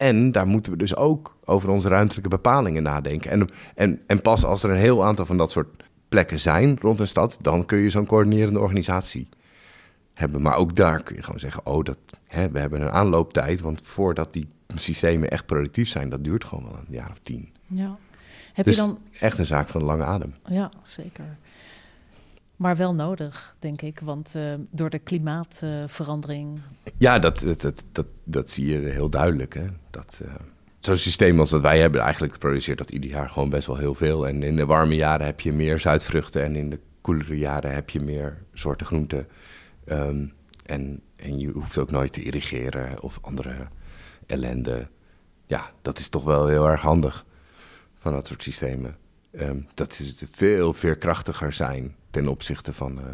En 0.00 0.32
daar 0.32 0.46
moeten 0.46 0.72
we 0.72 0.78
dus 0.78 0.96
ook 0.96 1.36
over 1.44 1.68
onze 1.68 1.88
ruimtelijke 1.88 2.28
bepalingen 2.28 2.82
nadenken. 2.82 3.30
En, 3.30 3.50
en, 3.74 4.00
en 4.06 4.22
pas 4.22 4.44
als 4.44 4.62
er 4.62 4.70
een 4.70 4.76
heel 4.76 5.04
aantal 5.04 5.26
van 5.26 5.36
dat 5.36 5.50
soort 5.50 5.84
plekken 6.08 6.40
zijn 6.40 6.78
rond 6.80 7.00
een 7.00 7.08
stad, 7.08 7.38
dan 7.40 7.66
kun 7.66 7.78
je 7.78 7.90
zo'n 7.90 8.06
coördinerende 8.06 8.58
organisatie 8.58 9.28
hebben. 10.14 10.42
Maar 10.42 10.56
ook 10.56 10.76
daar 10.76 11.02
kun 11.02 11.16
je 11.16 11.22
gewoon 11.22 11.40
zeggen: 11.40 11.66
oh, 11.66 11.84
dat, 11.84 11.98
hè, 12.26 12.50
we 12.50 12.58
hebben 12.58 12.80
een 12.80 12.90
aanlooptijd. 12.90 13.60
Want 13.60 13.80
voordat 13.82 14.32
die 14.32 14.48
systemen 14.74 15.30
echt 15.30 15.46
productief 15.46 15.88
zijn, 15.88 16.08
dat 16.08 16.24
duurt 16.24 16.44
gewoon 16.44 16.64
wel 16.64 16.78
een 16.78 16.94
jaar 16.94 17.10
of 17.10 17.18
tien. 17.18 17.52
Ja. 17.66 17.98
Heb 18.52 18.64
dus 18.64 18.76
je 18.76 18.82
dan... 18.82 18.98
echt 19.18 19.38
een 19.38 19.46
zaak 19.46 19.68
van 19.68 19.82
lange 19.82 20.04
adem. 20.04 20.34
Ja, 20.46 20.70
zeker. 20.82 21.36
Maar 22.60 22.76
wel 22.76 22.94
nodig, 22.94 23.56
denk 23.58 23.82
ik, 23.82 24.00
want 24.00 24.34
uh, 24.36 24.42
door 24.70 24.90
de 24.90 24.98
klimaatverandering. 24.98 26.60
Ja, 26.98 27.18
dat, 27.18 27.40
dat, 27.58 27.84
dat, 27.92 28.06
dat, 28.24 28.50
zie 28.50 28.66
je 28.66 28.78
heel 28.78 29.10
duidelijk. 29.10 29.54
Hè? 29.54 29.66
Dat, 29.90 30.20
uh, 30.22 30.34
Zo'n 30.78 30.96
systeem 30.96 31.40
als 31.40 31.50
wat 31.50 31.60
wij 31.60 31.80
hebben, 31.80 32.00
eigenlijk 32.00 32.38
produceert 32.38 32.78
dat 32.78 32.90
ieder 32.90 33.10
jaar 33.10 33.30
gewoon 33.30 33.50
best 33.50 33.66
wel 33.66 33.76
heel 33.76 33.94
veel. 33.94 34.28
En 34.28 34.42
in 34.42 34.56
de 34.56 34.66
warme 34.66 34.94
jaren 34.94 35.26
heb 35.26 35.40
je 35.40 35.52
meer 35.52 35.78
zuidvruchten 35.78 36.42
en 36.42 36.56
in 36.56 36.70
de 36.70 36.80
koelere 37.00 37.38
jaren 37.38 37.74
heb 37.74 37.90
je 37.90 38.00
meer 38.00 38.42
soorten 38.52 38.86
groenten. 38.86 39.26
Um, 39.86 40.32
en, 40.66 41.02
en 41.16 41.38
je 41.38 41.48
hoeft 41.48 41.78
ook 41.78 41.90
nooit 41.90 42.12
te 42.12 42.22
irrigeren 42.22 43.02
of 43.02 43.18
andere 43.20 43.68
ellende. 44.26 44.88
Ja, 45.46 45.70
dat 45.82 45.98
is 45.98 46.08
toch 46.08 46.24
wel 46.24 46.46
heel 46.46 46.68
erg 46.68 46.80
handig 46.80 47.26
van 47.94 48.12
dat 48.12 48.26
soort 48.26 48.42
systemen. 48.42 48.96
Um, 49.32 49.66
dat 49.74 49.98
is 50.00 50.22
veel 50.30 50.72
veerkrachtiger 50.72 51.52
zijn 51.52 51.98
ten 52.10 52.28
opzichte 52.28 52.72
van 52.72 52.98
uh, 52.98 53.04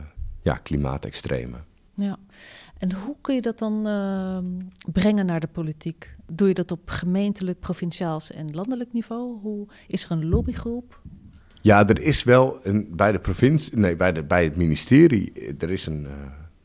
ja, 0.40 0.56
klimaatextremen. 0.56 1.64
Ja, 1.94 2.18
en 2.78 2.92
hoe 2.92 3.16
kun 3.20 3.35
je 3.35 3.42
dat 3.42 3.59
dan 3.59 3.87
uh, 3.87 4.38
brengen 4.92 5.26
naar 5.26 5.40
de 5.40 5.46
politiek? 5.46 6.16
Doe 6.32 6.48
je 6.48 6.54
dat 6.54 6.72
op 6.72 6.88
gemeentelijk, 6.90 7.61
provinciaals 7.61 8.32
en 8.32 8.54
landelijk 8.54 8.92
niveau? 8.92 9.40
Hoe, 9.40 9.66
is 9.87 10.04
er 10.04 10.11
een 10.11 10.28
lobbygroep? 10.28 11.00
Ja, 11.61 11.88
er 11.88 12.00
is 12.00 12.24
wel 12.24 12.59
een, 12.62 12.88
bij 12.96 13.12
de 13.12 13.18
provincie, 13.18 13.76
nee, 13.76 13.96
bij, 13.96 14.12
de, 14.12 14.22
bij 14.24 14.44
het 14.44 14.56
ministerie, 14.56 15.32
er 15.59 15.70
is 15.70 15.87
een, 15.87 16.04
uh, 16.04 16.11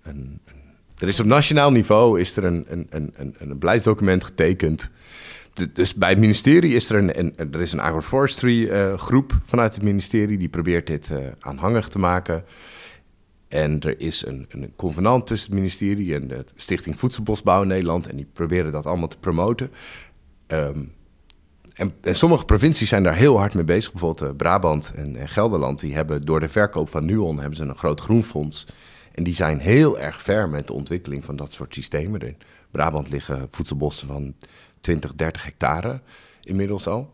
een, 0.01 0.41
er 0.97 1.07
is 1.07 1.19
op 1.19 1.25
nationaal 1.25 1.71
niveau 1.71 2.19
is 2.19 2.37
er 2.37 2.43
een, 2.43 2.65
een, 2.67 2.87
een, 2.89 3.13
een, 3.15 3.35
een 3.37 3.59
beleidsdocument 3.59 4.23
getekend. 4.23 4.89
Dus 5.73 5.93
bij 5.93 6.09
het 6.09 6.19
ministerie 6.19 6.75
is 6.75 6.89
er 6.89 6.97
een, 6.97 7.37
er 7.37 7.61
is 7.61 7.71
een 7.71 7.79
agroforestry 7.79 8.63
uh, 8.63 8.97
groep 8.97 9.37
vanuit 9.45 9.73
het 9.73 9.83
ministerie 9.83 10.37
die 10.37 10.49
probeert 10.49 10.87
dit 10.87 11.09
uh, 11.11 11.17
aanhangig 11.39 11.87
te 11.87 11.99
maken. 11.99 12.43
En 13.47 13.79
er 13.79 13.99
is 13.99 14.25
een, 14.25 14.45
een 14.49 14.73
convenant 14.75 15.27
tussen 15.27 15.49
het 15.49 15.59
ministerie 15.59 16.15
en 16.15 16.27
de 16.27 16.45
Stichting 16.55 16.99
Voedselbosbouw 16.99 17.61
in 17.61 17.67
Nederland. 17.67 18.07
En 18.07 18.15
die 18.15 18.27
proberen 18.33 18.71
dat 18.71 18.85
allemaal 18.85 19.07
te 19.07 19.17
promoten. 19.17 19.71
Um, 20.47 20.93
en, 21.73 21.93
en, 22.01 22.15
sommige 22.15 22.45
provincies 22.45 22.89
zijn 22.89 23.03
daar 23.03 23.15
heel 23.15 23.37
hard 23.37 23.53
mee 23.53 23.63
bezig. 23.63 23.91
Bijvoorbeeld 23.91 24.31
uh, 24.31 24.37
Brabant 24.37 24.93
en, 24.95 25.15
en, 25.15 25.29
Gelderland. 25.29 25.79
Die 25.79 25.93
hebben 25.93 26.21
door 26.21 26.39
de 26.39 26.47
verkoop 26.47 26.89
van 26.89 27.05
Nuon 27.05 27.39
hebben 27.39 27.57
ze 27.57 27.63
een 27.63 27.77
groot 27.77 28.01
groenfonds. 28.01 28.67
En 29.11 29.23
die 29.23 29.33
zijn 29.33 29.59
heel 29.59 29.99
erg 29.99 30.21
ver 30.21 30.49
met 30.49 30.67
de 30.67 30.73
ontwikkeling 30.73 31.25
van 31.25 31.35
dat 31.35 31.53
soort 31.53 31.73
systemen. 31.73 32.19
In 32.19 32.37
Brabant 32.71 33.09
liggen 33.09 33.47
voedselbossen 33.49 34.07
van 34.07 34.33
20, 34.81 35.15
30 35.15 35.43
hectare 35.43 36.01
inmiddels 36.41 36.87
al. 36.87 37.13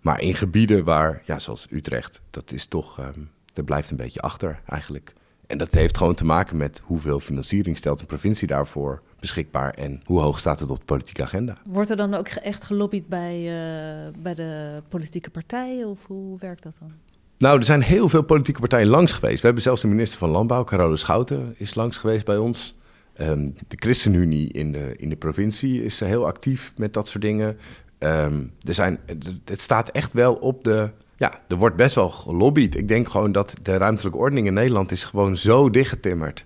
Maar 0.00 0.20
in 0.20 0.34
gebieden 0.34 0.84
waar, 0.84 1.22
ja, 1.24 1.38
zoals 1.38 1.66
Utrecht, 1.70 2.20
dat 2.30 2.52
is 2.52 2.66
toch, 2.66 2.98
um, 2.98 3.30
dat 3.52 3.64
blijft 3.64 3.90
een 3.90 3.96
beetje 3.96 4.20
achter 4.20 4.60
eigenlijk. 4.66 5.12
En 5.46 5.58
dat 5.58 5.72
heeft 5.72 5.96
gewoon 5.96 6.14
te 6.14 6.24
maken 6.24 6.56
met 6.56 6.80
hoeveel 6.84 7.20
financiering 7.20 7.76
stelt 7.76 8.00
een 8.00 8.06
provincie 8.06 8.48
daarvoor 8.48 9.02
beschikbaar 9.20 9.74
en 9.74 10.00
hoe 10.04 10.20
hoog 10.20 10.38
staat 10.38 10.60
het 10.60 10.70
op 10.70 10.78
de 10.78 10.84
politieke 10.84 11.22
agenda. 11.22 11.56
Wordt 11.64 11.90
er 11.90 11.96
dan 11.96 12.14
ook 12.14 12.28
echt 12.28 12.64
gelobbyd 12.64 13.08
bij, 13.08 13.38
uh, 13.38 14.12
bij 14.22 14.34
de 14.34 14.82
politieke 14.88 15.30
partijen 15.30 15.88
of 15.88 16.04
hoe 16.06 16.38
werkt 16.38 16.62
dat 16.62 16.76
dan? 16.80 16.92
Nou, 17.38 17.58
er 17.58 17.64
zijn 17.64 17.82
heel 17.82 18.08
veel 18.08 18.22
politieke 18.22 18.60
partijen 18.60 18.88
langs 18.88 19.12
geweest. 19.12 19.40
We 19.40 19.46
hebben 19.46 19.62
zelfs 19.62 19.82
de 19.82 19.88
minister 19.88 20.18
van 20.18 20.30
Landbouw, 20.30 20.64
Carole 20.64 20.96
Schouten, 20.96 21.54
is 21.56 21.74
langs 21.74 21.96
geweest 21.96 22.24
bij 22.24 22.36
ons. 22.36 22.74
Um, 23.20 23.54
de 23.68 23.76
ChristenUnie 23.78 24.52
in 24.52 24.72
de, 24.72 24.94
in 24.96 25.08
de 25.08 25.16
provincie 25.16 25.84
is 25.84 26.00
heel 26.00 26.26
actief 26.26 26.72
met 26.76 26.92
dat 26.92 27.08
soort 27.08 27.22
dingen. 27.22 27.58
Um, 27.98 28.52
er 28.62 28.74
zijn, 28.74 28.98
het 29.44 29.60
staat 29.60 29.90
echt 29.90 30.12
wel 30.12 30.34
op 30.34 30.64
de 30.64 30.90
ja, 31.18 31.40
er 31.48 31.56
wordt 31.56 31.76
best 31.76 31.94
wel 31.94 32.10
gelobbyd. 32.10 32.76
Ik 32.76 32.88
denk 32.88 33.08
gewoon 33.08 33.32
dat 33.32 33.54
de 33.62 33.76
ruimtelijke 33.76 34.18
ordening 34.18 34.46
in 34.46 34.54
Nederland 34.54 34.90
is 34.90 35.04
gewoon 35.04 35.36
zo 35.36 35.70
dichtgetimmerd. 35.70 36.44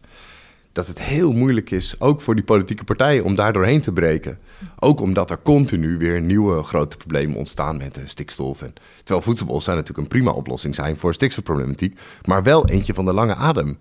Dat 0.72 0.86
het 0.86 1.00
heel 1.00 1.32
moeilijk 1.32 1.70
is, 1.70 2.00
ook 2.00 2.20
voor 2.20 2.34
die 2.34 2.44
politieke 2.44 2.84
partijen, 2.84 3.24
om 3.24 3.34
daar 3.34 3.52
doorheen 3.52 3.80
te 3.80 3.92
breken. 3.92 4.38
Ook 4.78 5.00
omdat 5.00 5.30
er 5.30 5.42
continu 5.42 5.98
weer 5.98 6.20
nieuwe 6.20 6.62
grote 6.62 6.96
problemen 6.96 7.36
ontstaan 7.36 7.76
met 7.76 7.94
de 7.94 8.00
stikstof. 8.04 8.62
En, 8.62 8.72
terwijl 8.96 9.20
voedselbos 9.20 9.64
zijn 9.64 9.76
natuurlijk 9.76 10.04
een 10.04 10.18
prima 10.18 10.30
oplossing 10.30 10.74
zijn 10.74 10.96
voor 10.96 11.14
stikstofproblematiek, 11.14 11.98
maar 12.24 12.42
wel 12.42 12.68
eentje 12.68 12.94
van 12.94 13.04
de 13.04 13.12
lange 13.12 13.34
adem. 13.34 13.78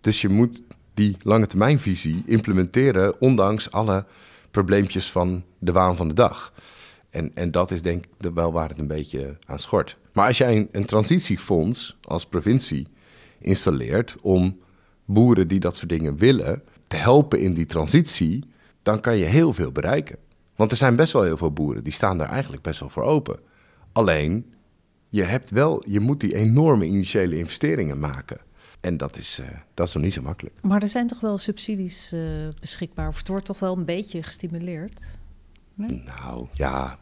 Dus 0.00 0.20
je 0.20 0.28
moet 0.28 0.62
die 0.94 1.16
lange 1.22 1.46
termijnvisie 1.46 2.22
implementeren, 2.26 3.20
ondanks 3.20 3.70
alle 3.70 4.04
probleempjes 4.50 5.10
van 5.10 5.44
de 5.58 5.72
waan 5.72 5.96
van 5.96 6.08
de 6.08 6.14
dag. 6.14 6.52
En, 7.10 7.34
en 7.34 7.50
dat 7.50 7.70
is 7.70 7.82
denk 7.82 8.04
ik 8.04 8.30
wel 8.34 8.52
waar 8.52 8.68
het 8.68 8.78
een 8.78 8.86
beetje 8.86 9.36
aan 9.46 9.58
schort. 9.58 9.96
Maar 10.12 10.26
als 10.26 10.38
jij 10.38 10.56
een, 10.56 10.68
een 10.72 10.84
transitiefonds 10.84 11.96
als 12.02 12.26
provincie 12.26 12.86
installeert 13.38 14.16
om 14.20 14.58
boeren 15.04 15.48
die 15.48 15.60
dat 15.60 15.76
soort 15.76 15.88
dingen 15.88 16.16
willen 16.16 16.62
te 16.86 16.96
helpen 16.96 17.40
in 17.40 17.54
die 17.54 17.66
transitie, 17.66 18.44
dan 18.82 19.00
kan 19.00 19.16
je 19.16 19.24
heel 19.24 19.52
veel 19.52 19.72
bereiken. 19.72 20.16
Want 20.56 20.70
er 20.70 20.76
zijn 20.76 20.96
best 20.96 21.12
wel 21.12 21.22
heel 21.22 21.36
veel 21.36 21.52
boeren 21.52 21.84
die 21.84 21.92
staan 21.92 22.18
daar 22.18 22.28
eigenlijk 22.28 22.62
best 22.62 22.80
wel 22.80 22.88
voor 22.88 23.02
open. 23.02 23.38
Alleen, 23.92 24.54
je, 25.08 25.22
hebt 25.22 25.50
wel, 25.50 25.82
je 25.86 26.00
moet 26.00 26.20
die 26.20 26.34
enorme 26.34 26.86
initiële 26.86 27.38
investeringen 27.38 27.98
maken. 27.98 28.40
En 28.80 28.96
dat 28.96 29.16
is, 29.16 29.38
uh, 29.40 29.46
dat 29.74 29.88
is 29.88 29.94
nog 29.94 30.02
niet 30.02 30.12
zo 30.12 30.22
makkelijk. 30.22 30.54
Maar 30.62 30.82
er 30.82 30.88
zijn 30.88 31.06
toch 31.06 31.20
wel 31.20 31.38
subsidies 31.38 32.12
uh, 32.12 32.20
beschikbaar? 32.60 33.08
Of 33.08 33.18
het 33.18 33.28
wordt 33.28 33.44
toch 33.44 33.58
wel 33.58 33.76
een 33.76 33.84
beetje 33.84 34.22
gestimuleerd? 34.22 35.18
Nee? 35.74 36.02
Nou 36.18 36.46
ja, 36.52 36.98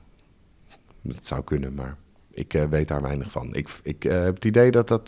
dat 1.02 1.26
zou 1.26 1.44
kunnen, 1.44 1.74
maar 1.74 1.96
ik 2.30 2.54
uh, 2.54 2.64
weet 2.64 2.88
daar 2.88 3.02
weinig 3.02 3.30
van. 3.30 3.54
Ik, 3.54 3.68
ik 3.82 4.02
heb 4.02 4.34
het 4.34 4.44
idee 4.44 4.70
dat 4.70 4.88
dat, 4.88 5.06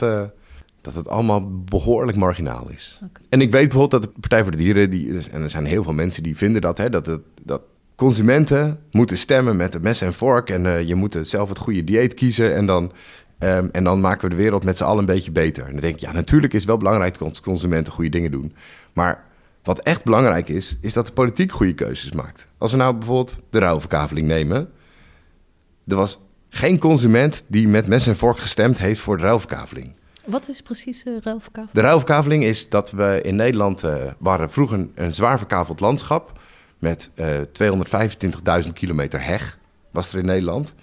dat 0.80 0.94
het 0.94 1.08
allemaal 1.08 1.62
behoorlijk 1.64 2.16
marginaal 2.16 2.68
is. 2.68 3.00
Okay. 3.04 3.24
En 3.28 3.40
ik 3.40 3.50
weet 3.50 3.68
bijvoorbeeld 3.68 4.02
dat 4.02 4.14
de 4.14 4.20
Partij 4.20 4.42
voor 4.42 4.52
de 4.52 4.56
Dieren, 4.56 4.90
die, 4.90 5.28
en 5.28 5.42
er 5.42 5.50
zijn 5.50 5.64
heel 5.64 5.82
veel 5.82 5.92
mensen 5.92 6.22
die 6.22 6.36
vinden 6.36 6.60
dat, 6.60 6.78
hè, 6.78 6.90
dat, 6.90 7.06
het, 7.06 7.22
dat 7.42 7.62
consumenten 7.94 8.80
moeten 8.90 9.18
stemmen 9.18 9.56
met 9.56 9.74
een 9.74 9.82
mes 9.82 10.00
en 10.00 10.14
vork. 10.14 10.50
En 10.50 10.86
je 10.86 10.94
moet 10.94 11.18
zelf 11.22 11.48
het 11.48 11.58
goede 11.58 11.84
dieet 11.84 12.14
kiezen. 12.14 12.54
En 12.54 12.66
dan, 12.66 12.92
um, 13.40 13.68
en 13.70 13.84
dan 13.84 14.00
maken 14.00 14.22
we 14.22 14.28
de 14.28 14.42
wereld 14.42 14.64
met 14.64 14.76
z'n 14.76 14.84
allen 14.84 14.98
een 14.98 15.06
beetje 15.06 15.30
beter. 15.30 15.64
En 15.64 15.72
dan 15.72 15.80
denk 15.80 15.94
ik, 15.94 16.00
ja, 16.00 16.12
natuurlijk 16.12 16.52
is 16.52 16.58
het 16.58 16.68
wel 16.68 16.78
belangrijk 16.78 17.18
dat 17.18 17.40
consumenten 17.40 17.92
goede 17.92 18.10
dingen 18.10 18.30
doen. 18.30 18.54
Maar 18.92 19.24
wat 19.62 19.78
echt 19.78 20.04
belangrijk 20.04 20.48
is, 20.48 20.76
is 20.80 20.92
dat 20.92 21.06
de 21.06 21.12
politiek 21.12 21.52
goede 21.52 21.74
keuzes 21.74 22.12
maakt. 22.12 22.48
Als 22.58 22.70
we 22.70 22.76
nou 22.76 22.96
bijvoorbeeld 22.96 23.36
de 23.50 23.58
ruilverkaveling 23.58 24.26
nemen. 24.26 24.70
Er 25.86 25.96
was 25.96 26.18
geen 26.48 26.78
consument 26.78 27.44
die 27.46 27.68
met 27.68 27.86
mes 27.86 28.06
en 28.06 28.16
vork 28.16 28.38
gestemd 28.38 28.78
heeft 28.78 29.00
voor 29.00 29.16
de 29.16 29.22
ruilverkaveling. 29.22 29.92
Wat 30.24 30.48
is 30.48 30.62
precies 30.62 31.02
de 31.02 31.18
ruilverkaveling? 31.22 31.74
De 31.74 31.80
ruilverkaveling 31.80 32.44
is 32.44 32.68
dat 32.68 32.90
we 32.90 33.20
in 33.22 33.36
Nederland 33.36 33.84
uh, 33.84 33.94
waren 34.18 34.50
vroeger 34.50 34.88
een 34.94 35.12
zwaar 35.12 35.38
verkaveld 35.38 35.80
landschap 35.80 36.40
met 36.78 37.10
uh, 37.14 37.36
225.000 38.64 38.72
kilometer 38.72 39.24
heg 39.24 39.58
was 39.90 40.12
er 40.12 40.18
in 40.18 40.26
Nederland. 40.26 40.74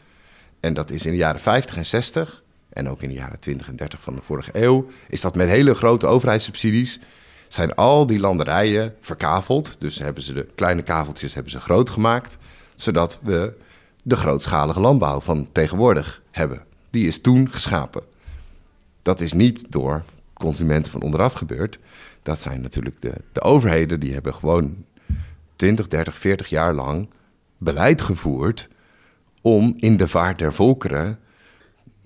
En 0.60 0.74
dat 0.74 0.92
is 0.92 1.06
in 1.06 1.12
de 1.12 1.18
jaren 1.18 1.40
50 1.40 1.78
en 1.78 1.86
60 1.86 2.44
en 2.70 2.90
ook 2.90 3.02
in 3.02 3.10
de 3.10 3.16
jaren 3.16 3.40
20 3.40 3.68
en 3.68 3.76
30 3.76 4.02
van 4.02 4.16
de 4.16 4.22
vorige 4.22 4.50
eeuw 4.54 4.90
is 5.10 5.22
dat 5.22 5.36
met 5.36 5.48
hele 5.48 5.74
grote 5.74 6.08
overheidssubsidies 6.08 7.00
zijn 7.48 7.76
al 7.76 8.06
die 8.06 8.20
landerijen 8.20 8.96
verkaveld. 9.02 9.76
Dus 9.80 10.00
hebben 10.00 10.24
ze 10.24 10.34
de 10.34 10.48
kleine 10.56 10.82
kaveltjes 10.82 11.34
hebben 11.34 11.52
ze 11.52 11.60
groot 11.60 11.90
gemaakt, 11.90 12.38
zodat 12.76 13.20
we 13.24 13.54
de 14.04 14.16
grootschalige 14.16 14.80
landbouw 14.80 15.20
van 15.20 15.50
tegenwoordig 15.52 16.22
hebben. 16.32 16.64
Die 16.90 17.08
is 17.08 17.22
toen 17.22 17.52
geschapen. 17.52 18.04
Dat 19.02 19.20
is 19.20 19.34
niet 19.34 19.72
door 19.72 20.04
consumenten 20.34 20.92
van 20.92 21.02
onderaf 21.02 21.34
gebeurd. 21.34 21.80
Dat 22.24 22.40
zijn 22.40 22.62
natuurlijk 22.62 23.02
de, 23.02 23.14
de 23.32 23.42
overheden, 23.42 24.00
die 24.00 24.14
hebben 24.14 24.34
gewoon 24.34 24.86
20, 25.56 25.88
30, 25.88 26.16
40 26.16 26.50
jaar 26.50 26.74
lang 26.74 27.10
beleid 27.58 28.02
gevoerd 28.02 28.68
om 29.42 29.74
in 29.80 29.98
de 29.98 30.08
vaart 30.08 30.38
der 30.38 30.54
volkeren 30.54 31.20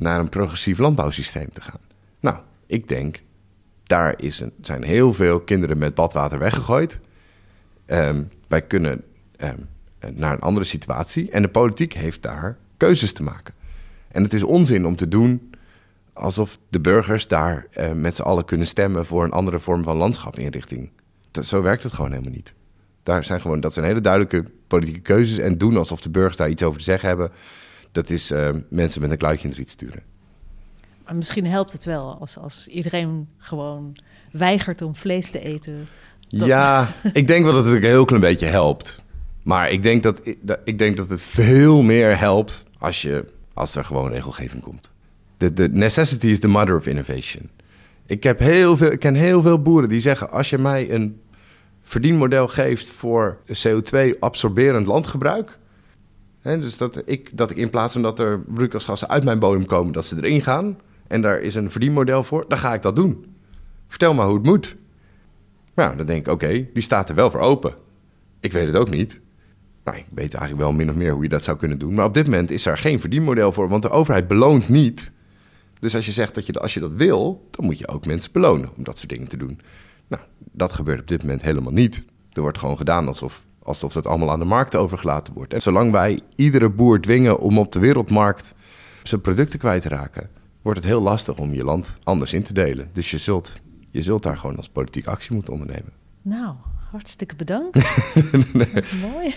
naar 0.01 0.19
een 0.19 0.29
progressief 0.29 0.77
landbouwsysteem 0.77 1.53
te 1.53 1.61
gaan. 1.61 1.79
Nou, 2.19 2.37
ik 2.65 2.87
denk, 2.87 3.21
daar 3.83 4.13
is 4.17 4.43
zijn 4.61 4.83
heel 4.83 5.13
veel 5.13 5.39
kinderen 5.39 5.77
met 5.77 5.95
badwater 5.95 6.39
weggegooid. 6.39 6.99
Um, 7.85 8.29
wij 8.47 8.61
kunnen 8.61 9.03
um, 9.37 9.67
naar 10.15 10.33
een 10.33 10.39
andere 10.39 10.65
situatie. 10.65 11.31
En 11.31 11.41
de 11.41 11.47
politiek 11.47 11.93
heeft 11.93 12.21
daar 12.21 12.57
keuzes 12.77 13.13
te 13.13 13.23
maken. 13.23 13.53
En 14.07 14.23
het 14.23 14.33
is 14.33 14.43
onzin 14.43 14.85
om 14.85 14.95
te 14.95 15.07
doen 15.07 15.53
alsof 16.13 16.57
de 16.69 16.79
burgers 16.79 17.27
daar 17.27 17.67
uh, 17.77 17.91
met 17.91 18.15
z'n 18.15 18.21
allen 18.21 18.45
kunnen 18.45 18.67
stemmen 18.67 19.05
voor 19.05 19.23
een 19.23 19.31
andere 19.31 19.59
vorm 19.59 19.83
van 19.83 19.97
landschapinrichting. 19.97 20.91
zo 21.41 21.61
werkt 21.61 21.83
het 21.83 21.93
gewoon 21.93 22.11
helemaal 22.11 22.33
niet. 22.33 22.53
Daar 23.03 23.23
zijn 23.23 23.41
gewoon, 23.41 23.59
dat 23.59 23.73
zijn 23.73 23.85
hele 23.85 24.01
duidelijke 24.01 24.51
politieke 24.67 24.99
keuzes. 24.99 25.37
En 25.37 25.57
doen 25.57 25.77
alsof 25.77 26.01
de 26.01 26.09
burgers 26.09 26.37
daar 26.37 26.49
iets 26.49 26.63
over 26.63 26.77
te 26.77 26.83
zeggen 26.83 27.07
hebben, 27.07 27.31
dat 27.91 28.09
is 28.09 28.31
uh, 28.31 28.49
mensen 28.69 29.01
met 29.01 29.11
een 29.11 29.17
kluitje 29.17 29.43
in 29.43 29.49
de 29.49 29.55
riet 29.55 29.69
sturen. 29.69 30.01
Maar 31.05 31.15
misschien 31.15 31.45
helpt 31.45 31.71
het 31.71 31.83
wel 31.83 32.17
als, 32.19 32.37
als 32.37 32.67
iedereen 32.67 33.27
gewoon 33.37 33.97
weigert 34.31 34.81
om 34.81 34.95
vlees 34.95 35.31
te 35.31 35.39
eten. 35.39 35.87
Ja, 36.27 36.87
ik 37.13 37.27
denk 37.27 37.43
wel 37.43 37.53
dat 37.53 37.65
het 37.65 37.73
een 37.73 37.83
heel 37.83 38.05
klein 38.05 38.21
beetje 38.21 38.45
helpt. 38.45 39.03
Maar 39.43 39.71
ik 39.71 39.83
denk 39.83 40.03
dat, 40.03 40.21
ik 40.63 40.77
denk 40.77 40.97
dat 40.97 41.09
het 41.09 41.21
veel 41.21 41.81
meer 41.81 42.17
helpt 42.17 42.63
als, 42.77 43.01
je, 43.01 43.25
als 43.53 43.75
er 43.75 43.85
gewoon 43.85 44.11
regelgeving 44.11 44.63
komt. 44.63 44.91
De, 45.37 45.53
de 45.53 45.69
necessity 45.69 46.27
is 46.27 46.39
the 46.39 46.47
mother 46.47 46.77
of 46.77 46.85
innovation. 46.85 47.49
Ik, 48.05 48.23
heb 48.23 48.39
heel 48.39 48.77
veel, 48.77 48.91
ik 48.91 48.99
ken 48.99 49.15
heel 49.15 49.41
veel 49.41 49.61
boeren 49.61 49.89
die 49.89 49.99
zeggen: 49.99 50.31
als 50.31 50.49
je 50.49 50.57
mij 50.57 50.91
een 50.91 51.21
verdienmodel 51.81 52.47
geeft 52.47 52.89
voor 52.89 53.37
CO2-absorberend 53.47 54.87
landgebruik. 54.87 55.59
Dus 56.41 56.77
dat 56.77 57.01
ik, 57.05 57.37
dat 57.37 57.51
ik 57.51 57.57
in 57.57 57.69
plaats 57.69 57.93
van 57.93 58.01
dat 58.01 58.19
er 58.19 58.39
broeikasgassen 58.47 59.09
uit 59.09 59.23
mijn 59.23 59.39
bodem 59.39 59.65
komen, 59.65 59.93
dat 59.93 60.05
ze 60.05 60.15
erin 60.15 60.41
gaan. 60.41 60.79
En 61.07 61.21
daar 61.21 61.41
is 61.41 61.55
een 61.55 61.71
verdienmodel 61.71 62.23
voor, 62.23 62.45
dan 62.47 62.57
ga 62.57 62.73
ik 62.73 62.81
dat 62.81 62.95
doen. 62.95 63.25
Vertel 63.87 64.13
maar 64.13 64.25
hoe 64.25 64.35
het 64.35 64.45
moet. 64.45 64.75
Nou, 65.75 65.97
dan 65.97 66.05
denk 66.05 66.25
ik: 66.25 66.33
oké, 66.33 66.67
die 66.73 66.83
staat 66.83 67.09
er 67.09 67.15
wel 67.15 67.31
voor 67.31 67.39
open. 67.39 67.75
Ik 68.39 68.51
weet 68.51 68.67
het 68.67 68.75
ook 68.75 68.89
niet. 68.89 69.19
Nou, 69.83 69.97
ik 69.97 70.05
weet 70.13 70.33
eigenlijk 70.33 70.63
wel 70.63 70.71
min 70.71 70.89
of 70.89 70.95
meer 70.95 71.13
hoe 71.13 71.23
je 71.23 71.29
dat 71.29 71.43
zou 71.43 71.57
kunnen 71.57 71.79
doen. 71.79 71.93
Maar 71.93 72.05
op 72.05 72.13
dit 72.13 72.25
moment 72.25 72.51
is 72.51 72.65
er 72.65 72.77
geen 72.77 72.99
verdienmodel 72.99 73.51
voor, 73.51 73.69
want 73.69 73.81
de 73.81 73.89
overheid 73.89 74.27
beloont 74.27 74.69
niet. 74.69 75.11
Dus 75.79 75.95
als 75.95 76.05
je 76.05 76.11
zegt 76.11 76.35
dat 76.35 76.45
je, 76.45 76.53
als 76.53 76.73
je 76.73 76.79
dat 76.79 76.93
wil, 76.93 77.47
dan 77.51 77.65
moet 77.65 77.77
je 77.77 77.87
ook 77.87 78.05
mensen 78.05 78.31
belonen 78.31 78.69
om 78.77 78.83
dat 78.83 78.97
soort 78.97 79.09
dingen 79.09 79.27
te 79.27 79.37
doen. 79.37 79.59
Nou, 80.07 80.23
dat 80.51 80.71
gebeurt 80.71 80.99
op 80.99 81.07
dit 81.07 81.21
moment 81.21 81.41
helemaal 81.41 81.71
niet. 81.71 82.05
Er 82.33 82.41
wordt 82.41 82.57
gewoon 82.57 82.77
gedaan 82.77 83.07
alsof, 83.07 83.45
alsof 83.63 83.93
dat 83.93 84.07
allemaal 84.07 84.31
aan 84.31 84.39
de 84.39 84.45
markt 84.45 84.75
overgelaten 84.75 85.33
wordt. 85.33 85.53
En 85.53 85.61
zolang 85.61 85.91
wij 85.91 86.19
iedere 86.35 86.69
boer 86.69 87.01
dwingen 87.01 87.39
om 87.39 87.57
op 87.57 87.71
de 87.71 87.79
wereldmarkt 87.79 88.55
zijn 89.03 89.21
producten 89.21 89.59
kwijt 89.59 89.81
te 89.81 89.89
raken, 89.89 90.29
wordt 90.61 90.79
het 90.79 90.87
heel 90.87 91.01
lastig 91.01 91.37
om 91.37 91.53
je 91.53 91.63
land 91.63 91.97
anders 92.03 92.33
in 92.33 92.43
te 92.43 92.53
delen. 92.53 92.89
Dus 92.93 93.11
je 93.11 93.17
zult, 93.17 93.59
je 93.91 94.01
zult 94.01 94.23
daar 94.23 94.37
gewoon 94.37 94.57
als 94.57 94.69
politiek 94.69 95.07
actie 95.07 95.33
moeten 95.33 95.53
ondernemen. 95.53 95.93
Nou, 96.21 96.55
hartstikke 96.91 97.35
bedankt. 97.35 97.75
Mooi. 99.11 99.35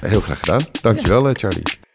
Heel 0.00 0.20
graag 0.20 0.38
gedaan. 0.38 0.60
Dankjewel, 0.82 1.28
ja. 1.28 1.34
Charlie. 1.34 1.86